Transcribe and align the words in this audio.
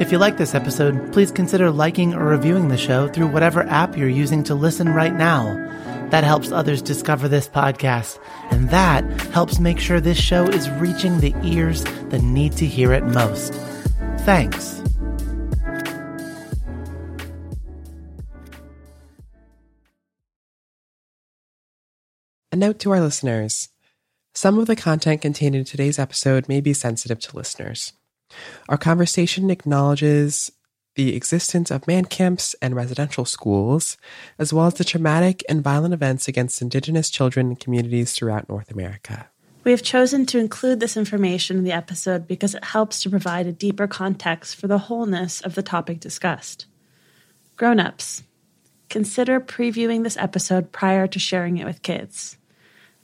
If 0.00 0.10
you 0.10 0.18
like 0.18 0.36
this 0.36 0.54
episode, 0.54 1.12
please 1.12 1.30
consider 1.30 1.70
liking 1.70 2.14
or 2.14 2.24
reviewing 2.24 2.68
the 2.68 2.76
show 2.76 3.08
through 3.08 3.28
whatever 3.28 3.62
app 3.64 3.96
you're 3.96 4.08
using 4.08 4.42
to 4.44 4.54
listen 4.54 4.88
right 4.88 5.14
now. 5.14 5.54
That 6.10 6.24
helps 6.24 6.50
others 6.50 6.82
discover 6.82 7.28
this 7.28 7.48
podcast, 7.48 8.18
and 8.50 8.68
that 8.70 9.04
helps 9.30 9.60
make 9.60 9.78
sure 9.78 10.00
this 10.00 10.18
show 10.18 10.44
is 10.46 10.68
reaching 10.70 11.20
the 11.20 11.34
ears 11.44 11.84
that 11.84 12.20
need 12.20 12.52
to 12.54 12.66
hear 12.66 12.92
it 12.92 13.04
most. 13.04 13.52
Thanks. 14.20 14.82
A 22.50 22.56
note 22.56 22.78
to 22.80 22.90
our 22.90 23.00
listeners. 23.00 23.68
Some 24.34 24.58
of 24.58 24.66
the 24.66 24.76
content 24.76 25.22
contained 25.22 25.54
in 25.54 25.64
today's 25.64 25.98
episode 25.98 26.48
may 26.48 26.60
be 26.60 26.72
sensitive 26.72 27.20
to 27.20 27.36
listeners. 27.36 27.92
Our 28.68 28.78
conversation 28.78 29.50
acknowledges 29.50 30.50
the 30.94 31.16
existence 31.16 31.70
of 31.70 31.86
man 31.86 32.04
camps 32.04 32.54
and 32.60 32.76
residential 32.76 33.24
schools, 33.24 33.96
as 34.38 34.52
well 34.52 34.66
as 34.66 34.74
the 34.74 34.84
traumatic 34.84 35.42
and 35.48 35.62
violent 35.62 35.94
events 35.94 36.28
against 36.28 36.60
Indigenous 36.60 37.08
children 37.08 37.48
and 37.48 37.60
communities 37.60 38.12
throughout 38.12 38.48
North 38.48 38.70
America. 38.70 39.28
We 39.64 39.70
have 39.70 39.82
chosen 39.82 40.26
to 40.26 40.38
include 40.38 40.80
this 40.80 40.96
information 40.96 41.56
in 41.56 41.64
the 41.64 41.72
episode 41.72 42.26
because 42.26 42.54
it 42.54 42.64
helps 42.64 43.02
to 43.02 43.10
provide 43.10 43.46
a 43.46 43.52
deeper 43.52 43.86
context 43.86 44.56
for 44.56 44.66
the 44.66 44.78
wholeness 44.78 45.40
of 45.40 45.54
the 45.54 45.62
topic 45.62 46.00
discussed. 46.00 46.66
Grown 47.56 47.78
ups, 47.78 48.24
consider 48.88 49.40
previewing 49.40 50.02
this 50.02 50.16
episode 50.16 50.72
prior 50.72 51.06
to 51.06 51.18
sharing 51.18 51.58
it 51.58 51.64
with 51.64 51.82
kids. 51.82 52.36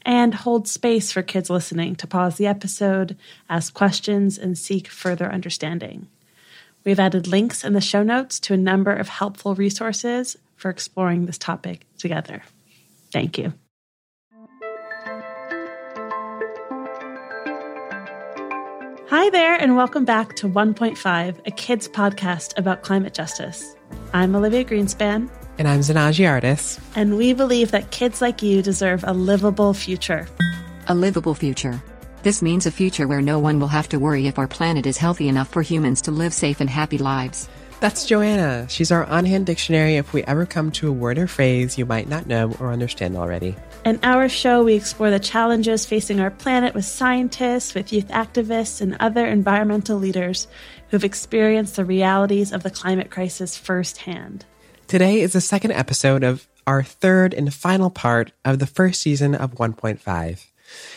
And 0.08 0.32
hold 0.32 0.66
space 0.66 1.12
for 1.12 1.20
kids 1.20 1.50
listening 1.50 1.94
to 1.96 2.06
pause 2.06 2.36
the 2.36 2.46
episode, 2.46 3.14
ask 3.50 3.74
questions, 3.74 4.38
and 4.38 4.56
seek 4.56 4.88
further 4.88 5.30
understanding. 5.30 6.08
We've 6.82 6.98
added 6.98 7.26
links 7.26 7.62
in 7.62 7.74
the 7.74 7.82
show 7.82 8.02
notes 8.02 8.40
to 8.40 8.54
a 8.54 8.56
number 8.56 8.90
of 8.90 9.10
helpful 9.10 9.54
resources 9.54 10.38
for 10.56 10.70
exploring 10.70 11.26
this 11.26 11.36
topic 11.36 11.84
together. 11.98 12.42
Thank 13.12 13.36
you. 13.36 13.52
Hi 19.10 19.28
there, 19.28 19.56
and 19.56 19.76
welcome 19.76 20.06
back 20.06 20.36
to 20.36 20.48
1.5, 20.48 21.46
a 21.46 21.50
kids 21.50 21.86
podcast 21.86 22.56
about 22.56 22.80
climate 22.80 23.12
justice. 23.12 23.76
I'm 24.14 24.34
Olivia 24.34 24.64
Greenspan. 24.64 25.28
And 25.58 25.66
I'm 25.66 25.80
Zanaji 25.80 26.28
Artis. 26.28 26.78
And 26.94 27.16
we 27.16 27.32
believe 27.32 27.72
that 27.72 27.90
kids 27.90 28.22
like 28.22 28.42
you 28.42 28.62
deserve 28.62 29.02
a 29.04 29.12
livable 29.12 29.74
future. 29.74 30.28
A 30.86 30.94
livable 30.94 31.34
future. 31.34 31.82
This 32.22 32.42
means 32.42 32.64
a 32.64 32.70
future 32.70 33.08
where 33.08 33.20
no 33.20 33.40
one 33.40 33.58
will 33.58 33.66
have 33.66 33.88
to 33.88 33.98
worry 33.98 34.28
if 34.28 34.38
our 34.38 34.46
planet 34.46 34.86
is 34.86 34.96
healthy 34.96 35.26
enough 35.26 35.48
for 35.48 35.62
humans 35.62 36.00
to 36.02 36.12
live 36.12 36.32
safe 36.32 36.60
and 36.60 36.70
happy 36.70 36.96
lives. 36.96 37.48
That's 37.80 38.06
Joanna. 38.06 38.68
She's 38.68 38.92
our 38.92 39.04
on 39.06 39.24
hand 39.24 39.46
dictionary 39.46 39.96
if 39.96 40.12
we 40.12 40.22
ever 40.24 40.46
come 40.46 40.70
to 40.72 40.88
a 40.88 40.92
word 40.92 41.18
or 41.18 41.26
phrase 41.26 41.76
you 41.76 41.86
might 41.86 42.08
not 42.08 42.28
know 42.28 42.54
or 42.60 42.72
understand 42.72 43.16
already. 43.16 43.56
In 43.84 43.98
our 44.04 44.28
show, 44.28 44.62
we 44.62 44.74
explore 44.74 45.10
the 45.10 45.18
challenges 45.18 45.86
facing 45.86 46.20
our 46.20 46.30
planet 46.30 46.72
with 46.72 46.84
scientists, 46.84 47.74
with 47.74 47.92
youth 47.92 48.08
activists, 48.08 48.80
and 48.80 48.96
other 49.00 49.26
environmental 49.26 49.98
leaders 49.98 50.46
who've 50.90 51.04
experienced 51.04 51.74
the 51.74 51.84
realities 51.84 52.52
of 52.52 52.62
the 52.62 52.70
climate 52.70 53.10
crisis 53.10 53.56
firsthand. 53.56 54.44
Today 54.88 55.20
is 55.20 55.34
the 55.34 55.42
second 55.42 55.72
episode 55.72 56.24
of 56.24 56.48
our 56.66 56.82
third 56.82 57.34
and 57.34 57.52
final 57.52 57.90
part 57.90 58.32
of 58.42 58.58
the 58.58 58.66
first 58.66 59.02
season 59.02 59.34
of 59.34 59.56
1.5. 59.56 60.46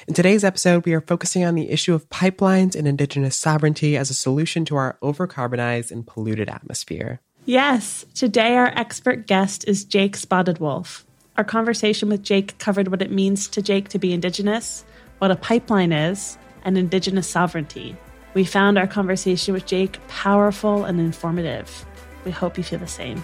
In 0.08 0.14
today's 0.14 0.46
episode, 0.46 0.86
we 0.86 0.94
are 0.94 1.02
focusing 1.02 1.44
on 1.44 1.56
the 1.56 1.70
issue 1.70 1.94
of 1.94 2.10
pipelines 2.10 2.74
and 2.74 2.88
indigenous 2.88 3.36
sovereignty 3.36 3.98
as 3.98 4.10
a 4.10 4.14
solution 4.14 4.64
to 4.64 4.78
our 4.78 4.98
overcarbonized 5.04 5.92
and 5.92 6.08
polluted 6.08 6.48
atmosphere. 6.48 7.20
Yes, 7.44 8.06
today 8.16 8.56
our 8.56 8.72
expert 8.78 9.28
guest 9.28 9.68
is 9.68 9.84
Jaike 9.84 10.16
Spotted 10.16 10.60
Wolf. 10.60 11.06
Our 11.36 11.44
conversation 11.44 12.08
with 12.08 12.24
Jaike 12.24 12.58
covered 12.60 12.88
what 12.88 13.02
it 13.02 13.12
means 13.12 13.50
to 13.50 13.62
Jaike 13.62 13.90
to 13.90 14.00
be 14.00 14.14
indigenous, 14.14 14.86
what 15.18 15.32
a 15.32 15.36
pipeline 15.36 15.92
is, 15.92 16.38
and 16.64 16.78
indigenous 16.78 17.28
sovereignty. 17.28 17.98
We 18.36 18.46
found 18.46 18.78
our 18.78 18.88
conversation 18.88 19.54
with 19.54 19.66
Jaike 19.66 19.98
powerful 20.08 20.86
and 20.86 20.98
informative. 20.98 21.86
We 22.24 22.32
hope 22.32 22.58
you 22.58 22.64
feel 22.64 22.80
the 22.80 22.88
same. 22.88 23.22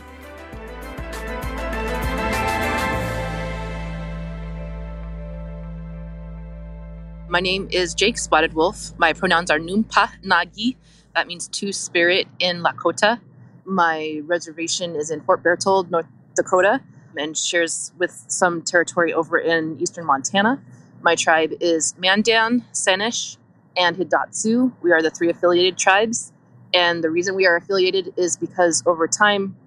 My 7.30 7.42
name 7.42 7.68
is 7.72 7.94
Jaike 7.94 8.18
Spotted 8.18 8.54
Wolf. 8.54 8.98
My 8.98 9.12
pronouns 9.12 9.52
are 9.52 9.60
Numpa 9.60 10.12
Nagi. 10.24 10.78
That 11.14 11.28
means 11.28 11.50
two 11.50 11.74
spirit 11.74 12.26
in 12.40 12.64
Lakota. 12.64 13.20
My 13.66 14.22
reservation 14.24 14.96
is 14.96 15.12
in 15.12 15.20
Fort 15.20 15.44
Berthold, 15.44 15.92
North 15.92 16.06
Dakota, 16.38 16.80
and 17.18 17.38
shares 17.38 17.92
with 17.98 18.24
some 18.30 18.62
territory 18.62 19.14
over 19.14 19.38
in 19.38 19.78
eastern 19.82 20.06
Montana. 20.06 20.62
My 21.02 21.16
tribe 21.16 21.52
is 21.60 21.94
Mandan, 21.98 22.64
Sanish, 22.72 23.36
and 23.76 23.98
Hidatsa. 23.98 24.72
We 24.82 24.94
are 24.94 25.02
the 25.02 25.10
three 25.10 25.30
affiliated 25.30 25.78
tribes. 25.78 26.32
And 26.74 27.04
the 27.04 27.10
reason 27.10 27.36
we 27.36 27.46
are 27.46 27.58
affiliated 27.58 28.14
is 28.16 28.38
because 28.38 28.84
over 28.86 29.06
time, 29.06 29.58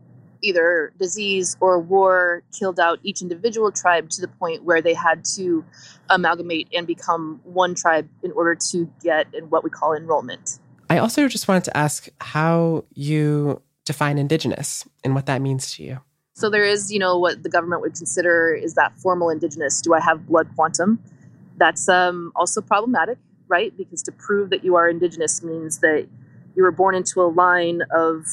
either 0.42 0.92
disease 0.98 1.56
or 1.60 1.78
war 1.78 2.42
killed 2.58 2.80
out 2.80 2.98
each 3.02 3.22
individual 3.22 3.70
tribe 3.70 4.10
to 4.10 4.20
the 4.20 4.28
point 4.28 4.64
where 4.64 4.82
they 4.82 4.94
had 4.94 5.24
to 5.36 5.64
amalgamate 6.08 6.68
and 6.72 6.86
become 6.86 7.40
one 7.44 7.74
tribe 7.74 8.08
in 8.22 8.32
order 8.32 8.54
to 8.54 8.90
get 9.02 9.32
in 9.34 9.50
what 9.50 9.64
we 9.64 9.70
call 9.70 9.94
enrollment. 9.94 10.58
I 10.88 10.98
also 10.98 11.28
just 11.28 11.46
wanted 11.46 11.64
to 11.64 11.76
ask 11.76 12.08
how 12.20 12.84
you 12.94 13.62
define 13.84 14.18
indigenous 14.18 14.84
and 15.04 15.14
what 15.14 15.26
that 15.26 15.40
means 15.40 15.72
to 15.74 15.82
you. 15.82 16.00
So 16.34 16.48
there 16.48 16.64
is, 16.64 16.90
you 16.90 16.98
know, 16.98 17.18
what 17.18 17.42
the 17.42 17.48
government 17.48 17.82
would 17.82 17.94
consider 17.94 18.54
is 18.54 18.74
that 18.74 18.98
formal 18.98 19.30
indigenous. 19.30 19.80
Do 19.80 19.94
I 19.94 20.00
have 20.00 20.26
blood 20.26 20.48
quantum? 20.54 20.98
That's 21.58 21.88
um, 21.88 22.32
also 22.34 22.60
problematic, 22.60 23.18
right? 23.48 23.76
Because 23.76 24.02
to 24.04 24.12
prove 24.12 24.50
that 24.50 24.64
you 24.64 24.76
are 24.76 24.88
indigenous 24.88 25.42
means 25.42 25.78
that 25.80 26.08
you 26.56 26.62
were 26.62 26.72
born 26.72 26.94
into 26.94 27.20
a 27.20 27.28
line 27.28 27.82
of 27.94 28.26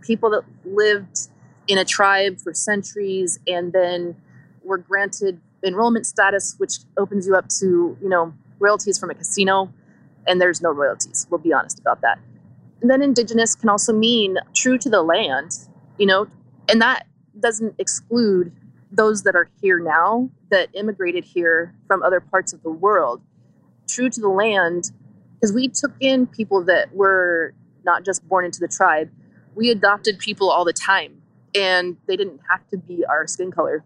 people 0.00 0.30
that 0.30 0.42
lived 0.64 1.28
in 1.68 1.78
a 1.78 1.84
tribe 1.84 2.38
for 2.38 2.54
centuries 2.54 3.38
and 3.46 3.72
then 3.72 4.16
were 4.62 4.78
granted 4.78 5.40
enrollment 5.64 6.06
status, 6.06 6.54
which 6.58 6.78
opens 6.96 7.26
you 7.26 7.34
up 7.34 7.48
to, 7.60 7.96
you 8.00 8.08
know, 8.08 8.32
royalties 8.58 8.98
from 8.98 9.10
a 9.10 9.14
casino. 9.14 9.72
And 10.26 10.40
there's 10.40 10.60
no 10.60 10.70
royalties. 10.70 11.26
We'll 11.30 11.38
be 11.38 11.52
honest 11.52 11.78
about 11.78 12.00
that. 12.02 12.18
And 12.80 12.90
then 12.90 13.00
indigenous 13.00 13.54
can 13.54 13.68
also 13.68 13.92
mean 13.92 14.36
true 14.54 14.76
to 14.78 14.90
the 14.90 15.02
land, 15.02 15.52
you 15.98 16.06
know, 16.06 16.26
and 16.68 16.80
that 16.82 17.06
doesn't 17.38 17.74
exclude 17.78 18.52
those 18.90 19.22
that 19.22 19.34
are 19.34 19.48
here 19.60 19.78
now 19.78 20.30
that 20.50 20.68
immigrated 20.74 21.24
here 21.24 21.74
from 21.86 22.02
other 22.02 22.20
parts 22.20 22.52
of 22.52 22.62
the 22.62 22.70
world. 22.70 23.20
True 23.88 24.10
to 24.10 24.20
the 24.20 24.28
land, 24.28 24.90
because 25.34 25.52
we 25.52 25.68
took 25.68 25.92
in 26.00 26.26
people 26.26 26.64
that 26.64 26.94
were 26.94 27.54
not 27.84 28.04
just 28.04 28.26
born 28.28 28.44
into 28.44 28.60
the 28.60 28.68
tribe, 28.68 29.10
we 29.54 29.70
adopted 29.70 30.18
people 30.18 30.50
all 30.50 30.64
the 30.64 30.72
time 30.72 31.15
and 31.56 31.96
they 32.06 32.16
didn't 32.16 32.40
have 32.48 32.66
to 32.68 32.76
be 32.76 33.04
our 33.04 33.26
skin 33.26 33.50
color. 33.50 33.84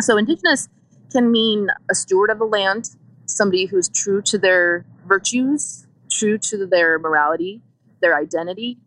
So, 0.00 0.16
indigenous 0.16 0.68
can 1.12 1.30
mean 1.30 1.68
a 1.90 1.94
steward 1.94 2.30
of 2.30 2.38
the 2.38 2.44
land, 2.44 2.90
somebody 3.26 3.66
who's 3.66 3.88
true 3.88 4.22
to 4.22 4.38
their 4.38 4.84
virtues, 5.06 5.86
true 6.10 6.38
to 6.38 6.66
their 6.66 6.98
morality, 6.98 7.60
their 8.00 8.16
identity, 8.16 8.78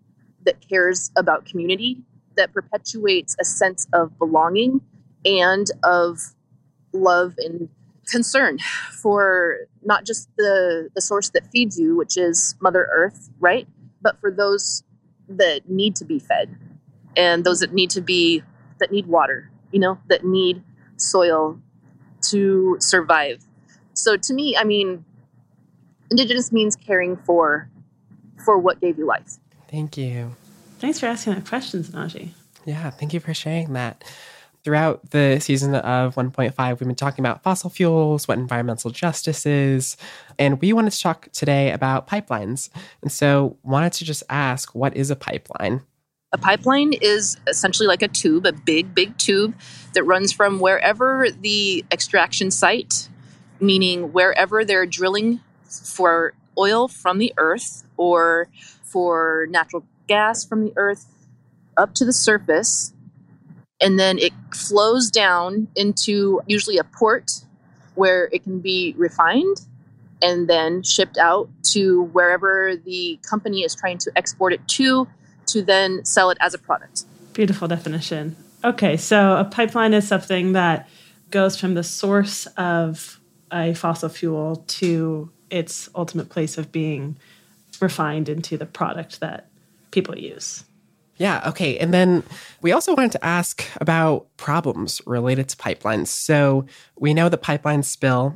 that 0.45 0.67
cares 0.67 1.11
about 1.15 1.45
community, 1.45 2.01
that 2.35 2.53
perpetuates 2.53 3.35
a 3.39 3.45
sense 3.45 3.87
of 3.93 4.17
belonging 4.17 4.81
and 5.25 5.67
of 5.83 6.19
love 6.93 7.35
and 7.37 7.69
concern 8.05 8.59
for 8.91 9.59
not 9.83 10.05
just 10.05 10.29
the 10.37 10.89
the 10.93 11.01
source 11.01 11.29
that 11.29 11.45
feeds 11.47 11.79
you 11.79 11.95
which 11.95 12.17
is 12.17 12.55
mother 12.59 12.89
earth 12.91 13.29
right 13.39 13.65
but 14.01 14.19
for 14.19 14.29
those 14.29 14.83
that 15.29 15.69
need 15.69 15.95
to 15.95 16.03
be 16.03 16.19
fed 16.19 16.53
and 17.15 17.43
those 17.43 17.59
that 17.59 17.73
need 17.73 17.89
to 17.89 18.01
be 18.01 18.43
that 18.79 18.91
need 18.91 19.07
water 19.07 19.49
you 19.71 19.79
know 19.79 19.97
that 20.07 20.25
need 20.25 20.63
soil 20.97 21.59
to 22.21 22.77
survive 22.79 23.43
so 23.93 24.15
to 24.17 24.33
me 24.33 24.55
i 24.57 24.63
mean 24.63 25.03
indigenous 26.11 26.51
means 26.51 26.75
caring 26.75 27.17
for 27.17 27.69
for 28.45 28.57
what 28.57 28.79
gave 28.81 28.97
you 28.97 29.05
life 29.05 29.39
Thank 29.73 29.97
you. 29.97 30.35
Thanks 30.77 30.99
for 30.99 31.07
asking 31.07 31.33
that 31.33 31.47
question, 31.47 31.81
Zanaji. 31.81 32.29
Yeah, 32.63 32.91
thank 32.91 33.11
you 33.11 33.19
for 33.19 33.33
sharing 33.33 33.73
that. 33.73 34.03
throughout 34.63 35.09
the 35.09 35.39
season 35.41 35.73
of 35.75 36.13
1.5, 36.13 36.69
we've 36.69 36.87
been 36.87 36.95
talking 36.95 37.25
about 37.25 37.41
fossil 37.41 37.71
fuels, 37.71 38.27
what 38.27 38.37
environmental 38.37 38.91
justice 38.91 39.47
is, 39.47 39.97
and 40.37 40.61
we 40.61 40.71
wanted 40.71 40.91
to 40.91 41.01
talk 41.01 41.27
today 41.33 41.71
about 41.71 42.07
pipelines. 42.07 42.69
And 43.01 43.11
so, 43.11 43.57
wanted 43.63 43.93
to 43.93 44.05
just 44.05 44.21
ask, 44.29 44.75
what 44.75 44.95
is 44.95 45.09
a 45.09 45.15
pipeline? 45.15 45.81
A 46.33 46.37
pipeline 46.39 46.93
is 46.93 47.37
essentially 47.47 47.87
like 47.87 48.01
a 48.01 48.07
tube, 48.07 48.47
a 48.47 48.51
big, 48.51 48.95
big 48.95 49.15
tube 49.19 49.53
that 49.93 50.03
runs 50.03 50.33
from 50.33 50.59
wherever 50.59 51.27
the 51.29 51.85
extraction 51.91 52.49
site, 52.49 53.07
meaning 53.59 54.11
wherever 54.11 54.65
they're 54.65 54.87
drilling 54.87 55.41
for 55.69 56.33
oil 56.57 56.87
from 56.87 57.19
the 57.19 57.31
earth 57.37 57.83
or 57.97 58.49
for 58.81 59.47
natural 59.51 59.85
gas 60.07 60.43
from 60.43 60.65
the 60.65 60.73
earth, 60.75 61.05
up 61.77 61.93
to 61.93 62.05
the 62.05 62.13
surface. 62.13 62.93
And 63.79 63.99
then 63.99 64.17
it 64.17 64.33
flows 64.55 65.11
down 65.11 65.67
into 65.75 66.41
usually 66.47 66.79
a 66.79 66.83
port 66.83 67.45
where 67.93 68.27
it 68.31 68.43
can 68.43 68.59
be 68.59 68.95
refined 68.97 69.67
and 70.19 70.47
then 70.47 70.81
shipped 70.81 71.19
out 71.19 71.47
to 71.63 72.03
wherever 72.05 72.75
the 72.75 73.19
company 73.21 73.63
is 73.63 73.75
trying 73.75 73.99
to 73.99 74.11
export 74.15 74.51
it 74.51 74.67
to 74.69 75.07
to 75.47 75.61
then 75.61 76.03
sell 76.05 76.29
it 76.29 76.37
as 76.41 76.53
a 76.53 76.57
product. 76.57 77.03
Beautiful 77.33 77.67
definition. 77.67 78.35
Okay, 78.63 78.95
so 78.97 79.37
a 79.37 79.43
pipeline 79.43 79.93
is 79.93 80.07
something 80.07 80.53
that 80.53 80.87
goes 81.31 81.59
from 81.59 81.73
the 81.73 81.83
source 81.83 82.45
of 82.57 83.19
a 83.51 83.73
fossil 83.73 84.09
fuel 84.09 84.63
to 84.67 85.31
its 85.49 85.89
ultimate 85.95 86.29
place 86.29 86.57
of 86.57 86.71
being 86.71 87.17
refined 87.79 88.29
into 88.29 88.57
the 88.57 88.65
product 88.65 89.19
that 89.19 89.49
people 89.91 90.17
use. 90.17 90.63
Yeah, 91.17 91.43
okay. 91.47 91.77
And 91.77 91.93
then 91.93 92.23
we 92.61 92.71
also 92.71 92.95
wanted 92.95 93.11
to 93.13 93.25
ask 93.25 93.63
about 93.79 94.27
problems 94.37 95.01
related 95.05 95.49
to 95.49 95.57
pipelines. 95.57 96.07
So 96.07 96.65
we 96.97 97.13
know 97.13 97.29
the 97.29 97.37
pipelines 97.37 97.85
spill 97.85 98.35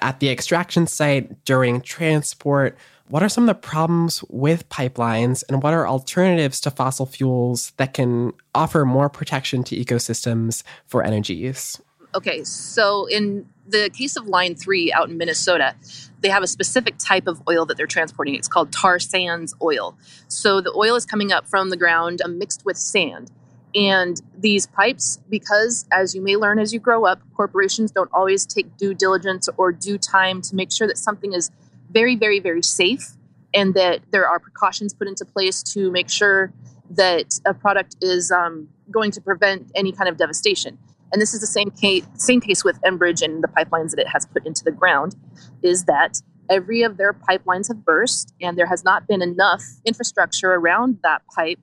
at 0.00 0.20
the 0.20 0.28
extraction 0.28 0.86
site 0.86 1.44
during 1.44 1.80
transport 1.80 2.76
what 3.08 3.22
are 3.22 3.28
some 3.28 3.44
of 3.44 3.48
the 3.48 3.54
problems 3.54 4.22
with 4.28 4.68
pipelines 4.68 5.42
and 5.48 5.62
what 5.62 5.74
are 5.74 5.86
alternatives 5.86 6.60
to 6.60 6.70
fossil 6.70 7.06
fuels 7.06 7.72
that 7.76 7.94
can 7.94 8.32
offer 8.54 8.84
more 8.84 9.08
protection 9.08 9.64
to 9.64 9.76
ecosystems 9.76 10.62
for 10.86 11.02
energy 11.02 11.34
use? 11.34 11.80
Okay, 12.14 12.42
so 12.44 13.06
in 13.06 13.46
the 13.66 13.90
case 13.90 14.16
of 14.16 14.26
Line 14.26 14.54
3 14.54 14.92
out 14.92 15.10
in 15.10 15.18
Minnesota, 15.18 15.74
they 16.20 16.28
have 16.28 16.42
a 16.42 16.46
specific 16.46 16.96
type 16.98 17.26
of 17.26 17.42
oil 17.48 17.66
that 17.66 17.76
they're 17.76 17.86
transporting. 17.86 18.34
It's 18.34 18.48
called 18.48 18.72
tar 18.72 18.98
sands 18.98 19.54
oil. 19.62 19.96
So 20.28 20.60
the 20.60 20.72
oil 20.74 20.96
is 20.96 21.04
coming 21.04 21.32
up 21.32 21.46
from 21.46 21.70
the 21.70 21.76
ground 21.76 22.20
uh, 22.24 22.28
mixed 22.28 22.64
with 22.64 22.76
sand. 22.76 23.30
And 23.74 24.20
these 24.36 24.66
pipes, 24.66 25.20
because 25.28 25.84
as 25.92 26.14
you 26.14 26.22
may 26.22 26.36
learn 26.36 26.58
as 26.58 26.72
you 26.72 26.80
grow 26.80 27.04
up, 27.04 27.20
corporations 27.36 27.90
don't 27.90 28.10
always 28.12 28.46
take 28.46 28.76
due 28.78 28.94
diligence 28.94 29.48
or 29.58 29.72
due 29.72 29.98
time 29.98 30.40
to 30.42 30.56
make 30.56 30.72
sure 30.72 30.86
that 30.86 30.96
something 30.96 31.34
is 31.34 31.50
very, 31.90 32.16
very, 32.16 32.40
very 32.40 32.62
safe 32.62 33.12
and 33.54 33.74
that 33.74 34.00
there 34.10 34.28
are 34.28 34.38
precautions 34.38 34.92
put 34.92 35.08
into 35.08 35.24
place 35.24 35.62
to 35.62 35.90
make 35.90 36.10
sure 36.10 36.52
that 36.90 37.38
a 37.46 37.54
product 37.54 37.96
is 38.00 38.30
um, 38.30 38.68
going 38.90 39.10
to 39.10 39.20
prevent 39.20 39.70
any 39.74 39.92
kind 39.92 40.08
of 40.08 40.16
devastation. 40.16 40.78
And 41.12 41.22
this 41.22 41.32
is 41.32 41.40
the 41.40 41.46
same 41.46 41.70
case, 41.70 42.04
same 42.14 42.40
case 42.40 42.64
with 42.64 42.80
Enbridge 42.82 43.22
and 43.22 43.42
the 43.42 43.48
pipelines 43.48 43.90
that 43.90 43.98
it 43.98 44.08
has 44.08 44.26
put 44.26 44.46
into 44.46 44.62
the 44.64 44.70
ground, 44.70 45.16
is 45.62 45.84
that 45.84 46.20
every 46.50 46.82
of 46.82 46.96
their 46.96 47.12
pipelines 47.12 47.68
have 47.68 47.84
burst, 47.84 48.34
and 48.40 48.58
there 48.58 48.66
has 48.66 48.84
not 48.84 49.06
been 49.06 49.22
enough 49.22 49.62
infrastructure 49.84 50.52
around 50.52 50.98
that 51.02 51.22
pipe 51.34 51.58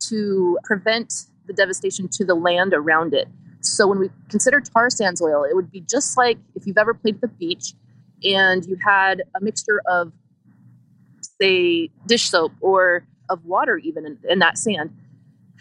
to 0.00 0.58
prevent 0.64 1.12
the 1.46 1.52
devastation 1.52 2.08
to 2.12 2.24
the 2.24 2.34
land 2.34 2.72
around 2.74 3.14
it. 3.14 3.28
So 3.60 3.86
when 3.86 3.98
we 3.98 4.10
consider 4.30 4.60
tar 4.60 4.88
sands 4.90 5.20
oil, 5.20 5.44
it 5.44 5.54
would 5.54 5.70
be 5.70 5.80
just 5.80 6.16
like 6.16 6.38
if 6.54 6.66
you've 6.66 6.78
ever 6.78 6.94
played 6.94 7.16
at 7.16 7.20
the 7.20 7.28
beach 7.28 7.74
and 8.24 8.64
you 8.66 8.76
had 8.84 9.22
a 9.34 9.40
mixture 9.40 9.80
of, 9.86 10.12
say, 11.40 11.90
dish 12.06 12.30
soap 12.30 12.52
or 12.60 13.04
of 13.28 13.44
water, 13.44 13.76
even 13.78 14.06
in, 14.06 14.18
in 14.28 14.38
that 14.38 14.58
sand, 14.58 14.94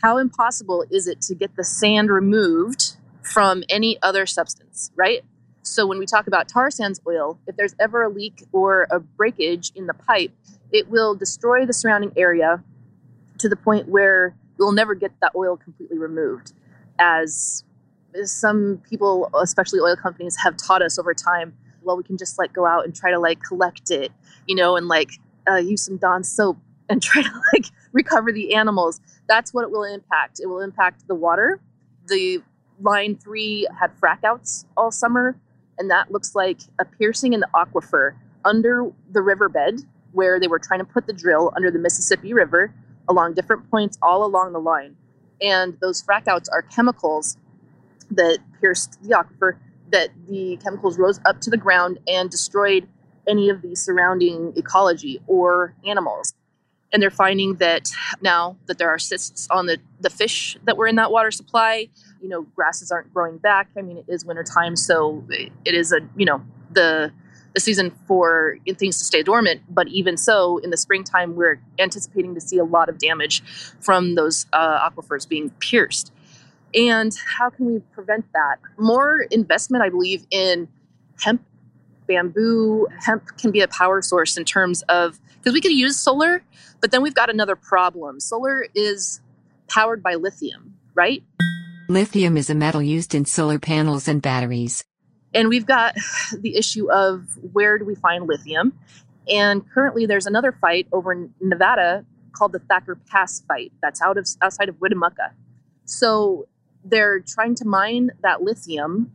how 0.02 0.18
impossible 0.18 0.86
is 0.90 1.08
it 1.08 1.22
to 1.22 1.36
get 1.36 1.56
the 1.56 1.64
sand 1.64 2.10
removed 2.10 2.96
from 3.22 3.64
any 3.70 4.02
other 4.02 4.26
substance, 4.26 4.92
right? 4.96 5.24
So 5.64 5.86
when 5.86 6.00
we 6.00 6.06
talk 6.06 6.28
about 6.28 6.48
tar 6.48 6.72
sands 6.72 7.02
oil, 7.06 7.40
if 7.46 7.58
there's 7.58 7.76
ever 7.80 8.04
a 8.04 8.10
leak 8.10 8.44
or 8.52 8.88
a 8.90 9.00
breakage 9.00 9.72
in 9.76 9.88
the 9.88 9.94
pipe, 9.94 10.32
it 10.72 10.90
will 10.90 11.16
destroy 11.16 11.66
the 11.66 11.74
surrounding 11.74 12.14
area 12.16 12.64
to 13.40 13.50
the 13.50 13.56
point 13.56 13.88
where 13.88 14.36
we'll 14.58 14.72
never 14.72 14.96
get 14.96 15.12
that 15.22 15.34
oil 15.36 15.58
completely 15.58 15.98
removed. 15.98 16.54
As 17.00 17.64
some 18.24 18.82
people, 18.90 19.30
especially 19.42 19.80
oil 19.80 19.96
companies, 19.96 20.38
have 20.38 20.58
taught 20.58 20.82
us 20.82 20.98
over 20.98 21.14
time, 21.14 21.56
well, 21.88 21.98
we 21.98 22.04
can 22.04 22.18
just 22.18 22.38
like 22.38 22.54
go 22.54 22.66
out 22.66 22.86
and 22.86 22.94
try 22.94 23.10
to 23.10 23.18
like 23.18 23.42
collect 23.42 23.90
it, 23.90 24.12
you 24.46 24.56
know, 24.56 24.76
and 24.76 24.88
like 24.88 25.12
uh, 25.50 25.56
use 25.56 25.84
some 25.84 25.98
Dawn 25.98 26.24
soap 26.24 26.58
and 26.90 27.02
try 27.02 27.24
to 27.24 27.42
like 27.54 27.66
recover 27.94 28.32
the 28.32 28.54
animals. 28.54 29.02
That's 29.28 29.54
what 29.54 29.64
it 29.64 29.72
will 29.72 29.84
impact. 29.84 30.40
It 30.42 30.48
will 30.48 30.62
impact 30.62 31.08
the 31.08 31.16
water. 31.16 31.60
The 32.08 32.42
line 32.82 33.18
three 33.18 33.68
had 33.80 33.92
frac 34.00 34.24
outs 34.24 34.66
all 34.76 34.92
summer, 34.92 35.36
and 35.78 35.90
that 35.90 36.12
looks 36.12 36.36
like 36.36 36.60
a 36.80 36.86
piercing 36.86 37.34
in 37.34 37.40
the 37.40 37.50
aquifer 37.54 38.16
under 38.46 38.92
the 39.12 39.22
riverbed 39.22 39.82
where 40.14 40.40
they 40.40 40.48
were 40.48 40.60
trying 40.60 40.80
to 40.80 40.86
put 40.86 41.08
the 41.08 41.14
drill 41.14 41.52
under 41.56 41.70
the 41.70 41.80
Mississippi 41.80 42.34
River 42.34 42.74
along 43.10 43.34
different 43.34 43.70
points 43.70 43.98
all 44.02 44.24
along 44.26 44.54
the 44.54 44.60
line. 44.60 44.96
And 45.42 45.78
those 45.82 46.02
frac 46.02 46.28
outs 46.28 46.50
are 46.50 46.62
chemicals 46.62 47.38
that 48.12 48.40
pierced 48.60 49.02
the 49.04 49.10
aquifer 49.10 49.58
that 49.92 50.10
the 50.28 50.58
chemicals 50.64 50.98
rose 50.98 51.20
up 51.26 51.42
to 51.42 51.50
the 51.50 51.58
ground 51.58 52.00
and 52.08 52.30
destroyed 52.30 52.88
any 53.28 53.50
of 53.50 53.62
the 53.62 53.76
surrounding 53.76 54.54
ecology 54.56 55.22
or 55.28 55.74
animals. 55.86 56.34
And 56.94 57.02
they're 57.02 57.10
finding 57.10 57.56
that 57.56 57.90
now 58.22 58.56
that 58.68 58.78
there 58.78 58.90
are 58.90 58.98
cysts 58.98 59.48
on 59.52 59.66
the, 59.66 59.78
the 60.00 60.10
fish 60.10 60.58
that 60.64 60.78
were 60.78 60.88
in 60.88 60.96
that 60.96 61.12
water 61.12 61.32
supply, 61.32 61.90
you 62.22 62.30
know, 62.30 62.44
grasses 62.56 62.92
aren't 62.92 63.14
growing 63.14 63.38
back. 63.38 63.70
I 63.78 63.82
mean, 63.82 63.98
it 63.98 64.06
is 64.08 64.24
wintertime, 64.24 64.78
so 64.78 65.26
it 65.30 65.52
is 65.76 65.92
a, 65.92 66.00
you 66.16 66.26
know, 66.26 66.42
the 66.72 67.12
the 67.54 67.62
season 67.62 67.92
for 68.08 68.58
things 68.78 69.00
to 69.00 69.04
stay 69.04 69.24
dormant. 69.24 69.62
But 69.68 69.88
even 69.88 70.16
so, 70.16 70.60
in 70.60 70.70
the 70.70 70.78
springtime, 70.78 71.36
we're 71.36 71.60
anticipating 71.80 72.36
to 72.36 72.42
see 72.42 72.60
a 72.60 72.64
lot 72.64 72.88
of 72.88 73.00
damage 73.00 73.42
from 73.80 74.14
those 74.14 74.46
uh, 74.54 74.88
aquifers 74.88 75.28
being 75.28 75.50
pierced. 75.60 76.14
And 76.74 77.14
how 77.38 77.50
can 77.50 77.66
we 77.66 77.80
prevent 77.94 78.26
that? 78.34 78.58
More 78.78 79.22
investment, 79.32 79.84
I 79.84 79.90
believe, 79.90 80.26
in 80.32 80.68
hemp, 81.20 81.42
bamboo. 82.08 82.88
Hemp 83.06 83.24
can 83.38 83.52
be 83.52 83.62
a 83.62 83.68
power 83.68 84.02
source 84.02 84.38
in 84.38 84.46
terms 84.46 84.82
of 84.84 85.20
because 85.38 85.54
we 85.54 85.62
could 85.62 85.72
use 85.72 85.98
solar, 85.98 86.44
but 86.82 86.92
then 86.92 87.02
we've 87.02 87.16
got 87.16 87.30
another 87.30 87.56
problem. 87.56 88.20
Solar 88.20 88.68
is 88.76 89.22
powered 89.68 90.04
by 90.04 90.16
lithium, 90.16 90.76
right? 90.94 91.24
Lithium 91.90 92.36
is 92.36 92.50
a 92.50 92.56
metal 92.56 92.82
used 92.82 93.16
in 93.16 93.26
solar 93.26 93.60
panels 93.60 94.08
and 94.08 94.22
batteries. 94.22 94.84
And 95.34 95.48
we've 95.48 95.66
got 95.66 95.96
the 96.38 96.58
issue 96.58 96.92
of 96.92 97.38
where 97.54 97.78
do 97.78 97.86
we 97.86 97.96
find 97.96 98.28
lithium? 98.28 98.74
And 99.30 99.70
currently, 99.70 100.06
there's 100.06 100.26
another 100.26 100.52
fight 100.52 100.88
over 100.92 101.14
in 101.14 101.34
Nevada 101.42 102.06
called 102.32 102.52
the 102.52 102.60
Thacker 102.60 102.96
Pass 103.10 103.42
fight 103.42 103.72
that's 103.82 104.02
out 104.02 104.18
of 104.18 104.28
outside 104.42 104.70
of 104.70 104.80
Winnemucca. 104.80 105.34
So 105.86 106.48
they're 106.90 107.20
trying 107.20 107.56
to 107.56 107.66
mine 107.66 108.12
that 108.22 108.42
lithium 108.42 109.12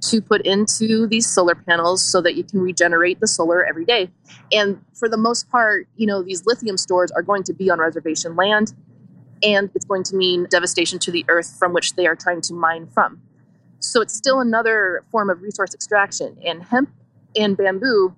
to 0.00 0.20
put 0.20 0.42
into 0.42 1.06
these 1.06 1.26
solar 1.26 1.54
panels 1.54 2.04
so 2.04 2.20
that 2.20 2.34
you 2.34 2.44
can 2.44 2.60
regenerate 2.60 3.20
the 3.20 3.26
solar 3.26 3.64
every 3.64 3.84
day. 3.84 4.10
And 4.52 4.84
for 4.92 5.08
the 5.08 5.16
most 5.16 5.48
part, 5.50 5.88
you 5.96 6.06
know, 6.06 6.22
these 6.22 6.44
lithium 6.44 6.76
stores 6.76 7.10
are 7.12 7.22
going 7.22 7.42
to 7.44 7.54
be 7.54 7.70
on 7.70 7.78
reservation 7.78 8.36
land 8.36 8.74
and 9.42 9.70
it's 9.74 9.84
going 9.84 10.02
to 10.04 10.16
mean 10.16 10.46
devastation 10.50 10.98
to 11.00 11.10
the 11.10 11.24
earth 11.28 11.56
from 11.58 11.72
which 11.72 11.94
they 11.94 12.06
are 12.06 12.16
trying 12.16 12.40
to 12.42 12.54
mine 12.54 12.86
from. 12.86 13.20
So 13.78 14.00
it's 14.00 14.14
still 14.14 14.40
another 14.40 15.04
form 15.10 15.30
of 15.30 15.42
resource 15.42 15.74
extraction. 15.74 16.38
And 16.44 16.62
hemp 16.62 16.90
and 17.36 17.56
bamboo 17.56 18.14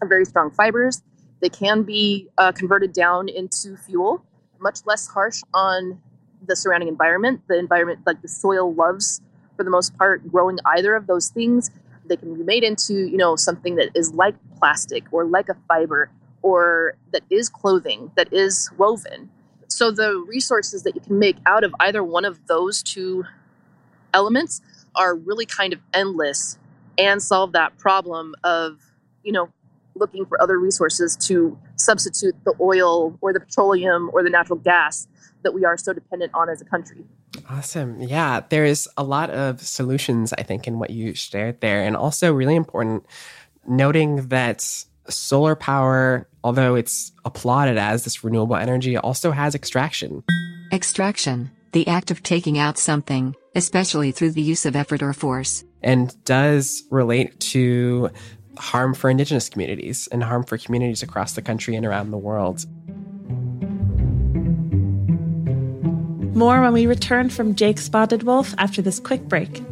are 0.00 0.08
very 0.08 0.24
strong 0.24 0.50
fibers. 0.50 1.02
They 1.40 1.48
can 1.48 1.82
be 1.82 2.28
uh, 2.36 2.52
converted 2.52 2.92
down 2.92 3.28
into 3.28 3.76
fuel, 3.76 4.24
much 4.58 4.80
less 4.84 5.06
harsh 5.06 5.40
on 5.54 6.00
the 6.46 6.56
surrounding 6.56 6.88
environment. 6.88 7.42
The 7.48 7.58
environment, 7.58 8.00
like 8.06 8.22
the 8.22 8.28
soil, 8.28 8.72
loves 8.74 9.20
for 9.56 9.64
the 9.64 9.70
most 9.70 9.96
part 9.98 10.26
growing 10.30 10.58
either 10.64 10.94
of 10.94 11.06
those 11.06 11.28
things. 11.28 11.70
They 12.06 12.16
can 12.16 12.34
be 12.34 12.42
made 12.42 12.64
into, 12.64 12.94
you 12.94 13.16
know, 13.16 13.36
something 13.36 13.76
that 13.76 13.90
is 13.94 14.12
like 14.14 14.34
plastic 14.58 15.04
or 15.12 15.24
like 15.24 15.48
a 15.48 15.56
fiber 15.68 16.10
or 16.42 16.94
that 17.12 17.22
is 17.30 17.48
clothing 17.48 18.10
that 18.16 18.32
is 18.32 18.70
woven. 18.78 19.30
So 19.68 19.90
the 19.90 20.24
resources 20.26 20.82
that 20.82 20.94
you 20.94 21.00
can 21.00 21.18
make 21.18 21.36
out 21.46 21.62
of 21.62 21.74
either 21.80 22.02
one 22.02 22.24
of 22.24 22.46
those 22.46 22.82
two 22.82 23.24
elements 24.12 24.60
are 24.96 25.14
really 25.14 25.46
kind 25.46 25.72
of 25.72 25.80
endless 25.94 26.58
and 26.98 27.22
solve 27.22 27.52
that 27.52 27.78
problem 27.78 28.34
of, 28.42 28.80
you 29.22 29.32
know, 29.32 29.48
looking 29.94 30.24
for 30.24 30.40
other 30.42 30.58
resources 30.58 31.16
to 31.16 31.58
substitute 31.76 32.34
the 32.44 32.54
oil 32.60 33.16
or 33.20 33.32
the 33.32 33.40
petroleum 33.40 34.10
or 34.12 34.22
the 34.22 34.30
natural 34.30 34.58
gas 34.58 35.06
that 35.42 35.54
we 35.54 35.64
are 35.64 35.76
so 35.76 35.92
dependent 35.92 36.32
on 36.34 36.48
as 36.48 36.60
a 36.60 36.64
country. 36.64 37.04
Awesome. 37.48 38.00
Yeah, 38.00 38.42
there's 38.48 38.86
a 38.96 39.04
lot 39.04 39.30
of 39.30 39.60
solutions, 39.60 40.32
I 40.32 40.42
think, 40.42 40.66
in 40.66 40.78
what 40.78 40.90
you 40.90 41.14
shared 41.14 41.60
there. 41.60 41.82
And 41.82 41.96
also, 41.96 42.32
really 42.32 42.56
important 42.56 43.06
noting 43.66 44.28
that 44.28 44.64
solar 45.08 45.54
power, 45.54 46.28
although 46.44 46.74
it's 46.74 47.12
applauded 47.24 47.76
as 47.76 48.04
this 48.04 48.22
renewable 48.24 48.56
energy, 48.56 48.96
also 48.96 49.30
has 49.30 49.54
extraction. 49.54 50.22
Extraction, 50.72 51.50
the 51.72 51.86
act 51.88 52.10
of 52.10 52.22
taking 52.22 52.58
out 52.58 52.78
something, 52.78 53.34
especially 53.54 54.12
through 54.12 54.30
the 54.30 54.42
use 54.42 54.66
of 54.66 54.76
effort 54.76 55.02
or 55.02 55.12
force. 55.12 55.64
And 55.82 56.14
does 56.24 56.84
relate 56.90 57.38
to 57.40 58.10
harm 58.58 58.94
for 58.94 59.08
indigenous 59.08 59.48
communities 59.48 60.08
and 60.12 60.22
harm 60.22 60.44
for 60.44 60.58
communities 60.58 61.02
across 61.02 61.32
the 61.32 61.42
country 61.42 61.74
and 61.74 61.86
around 61.86 62.10
the 62.10 62.18
world. 62.18 62.66
More 66.34 66.60
when 66.62 66.72
we 66.72 66.86
return 66.86 67.28
from 67.28 67.54
Jaike 67.54 67.80
Spotted 67.80 68.22
Wolf 68.22 68.54
after 68.56 68.80
this 68.80 69.00
quick 69.00 69.22
break. 69.22 69.62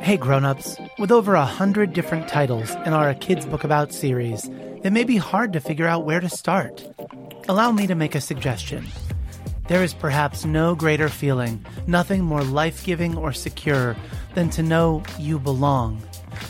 Hey 0.00 0.18
grown-ups, 0.18 0.76
with 0.98 1.10
over 1.10 1.34
a 1.34 1.46
hundred 1.46 1.94
different 1.94 2.28
titles 2.28 2.70
in 2.84 2.92
our 2.92 3.14
Kids 3.14 3.46
Book 3.46 3.64
About 3.64 3.92
series, 3.92 4.44
it 4.82 4.90
may 4.90 5.04
be 5.04 5.16
hard 5.16 5.54
to 5.54 5.60
figure 5.60 5.86
out 5.86 6.04
where 6.04 6.20
to 6.20 6.28
start. 6.28 6.86
Allow 7.48 7.72
me 7.72 7.86
to 7.86 7.94
make 7.94 8.14
a 8.14 8.20
suggestion. 8.20 8.86
There 9.68 9.82
is 9.82 9.94
perhaps 9.94 10.44
no 10.44 10.74
greater 10.74 11.08
feeling, 11.08 11.64
nothing 11.86 12.22
more 12.22 12.42
life-giving 12.42 13.16
or 13.16 13.32
secure 13.32 13.96
than 14.34 14.50
to 14.50 14.62
know 14.62 15.02
you 15.18 15.38
belong. 15.38 16.02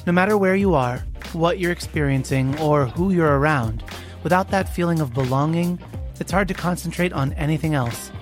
No 0.07 0.13
matter 0.13 0.37
where 0.37 0.57
you 0.57 0.75
are, 0.75 0.99
what 1.33 1.59
you're 1.59 1.73
experiencing, 1.73 2.59
or 2.59 2.87
who 2.87 3.13
you're 3.13 3.39
around, 3.39 3.85
without 4.23 4.51
that 4.51 4.69
feeling 4.75 5.01
of 5.01 5.15
belonging, 5.15 5.79
it's 6.21 6.33
hard 6.33 6.49
to 6.49 6.55
concentrate 6.55 7.13
on 7.13 7.33
anything 7.35 7.75
else. 7.75 8.13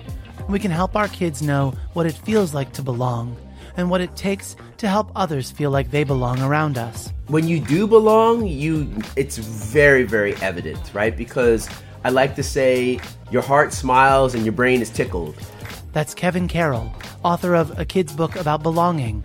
We 0.49 0.59
can 0.59 0.71
help 0.71 0.95
our 0.95 1.07
kids 1.07 1.41
know 1.41 1.73
what 1.93 2.05
it 2.05 2.13
feels 2.13 2.53
like 2.53 2.73
to 2.73 2.81
belong 2.81 3.37
and 3.77 3.89
what 3.89 4.01
it 4.01 4.15
takes 4.15 4.55
to 4.77 4.87
help 4.87 5.11
others 5.15 5.51
feel 5.51 5.71
like 5.71 5.91
they 5.91 6.03
belong 6.03 6.41
around 6.41 6.77
us. 6.77 7.13
When 7.27 7.47
you 7.47 7.59
do 7.59 7.87
belong, 7.87 8.45
you 8.47 8.91
it's 9.15 9.37
very 9.37 10.03
very 10.03 10.35
evident, 10.37 10.79
right? 10.93 11.15
Because 11.15 11.69
I 12.03 12.09
like 12.09 12.35
to 12.35 12.43
say 12.43 12.99
your 13.29 13.41
heart 13.41 13.73
smiles 13.73 14.33
and 14.33 14.43
your 14.43 14.53
brain 14.53 14.81
is 14.81 14.89
tickled. 14.89 15.35
That's 15.93 16.13
Kevin 16.13 16.47
Carroll, 16.47 16.91
author 17.23 17.53
of 17.53 17.77
A 17.79 17.85
Kid's 17.85 18.13
Book 18.13 18.35
About 18.35 18.63
Belonging. 18.63 19.23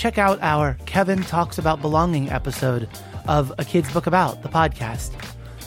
Check 0.00 0.16
out 0.16 0.38
our 0.40 0.78
Kevin 0.86 1.22
Talks 1.22 1.58
About 1.58 1.82
Belonging 1.82 2.30
episode 2.30 2.88
of 3.28 3.52
A 3.58 3.66
Kid's 3.66 3.92
Book 3.92 4.06
About, 4.06 4.42
the 4.42 4.48
podcast. 4.48 5.12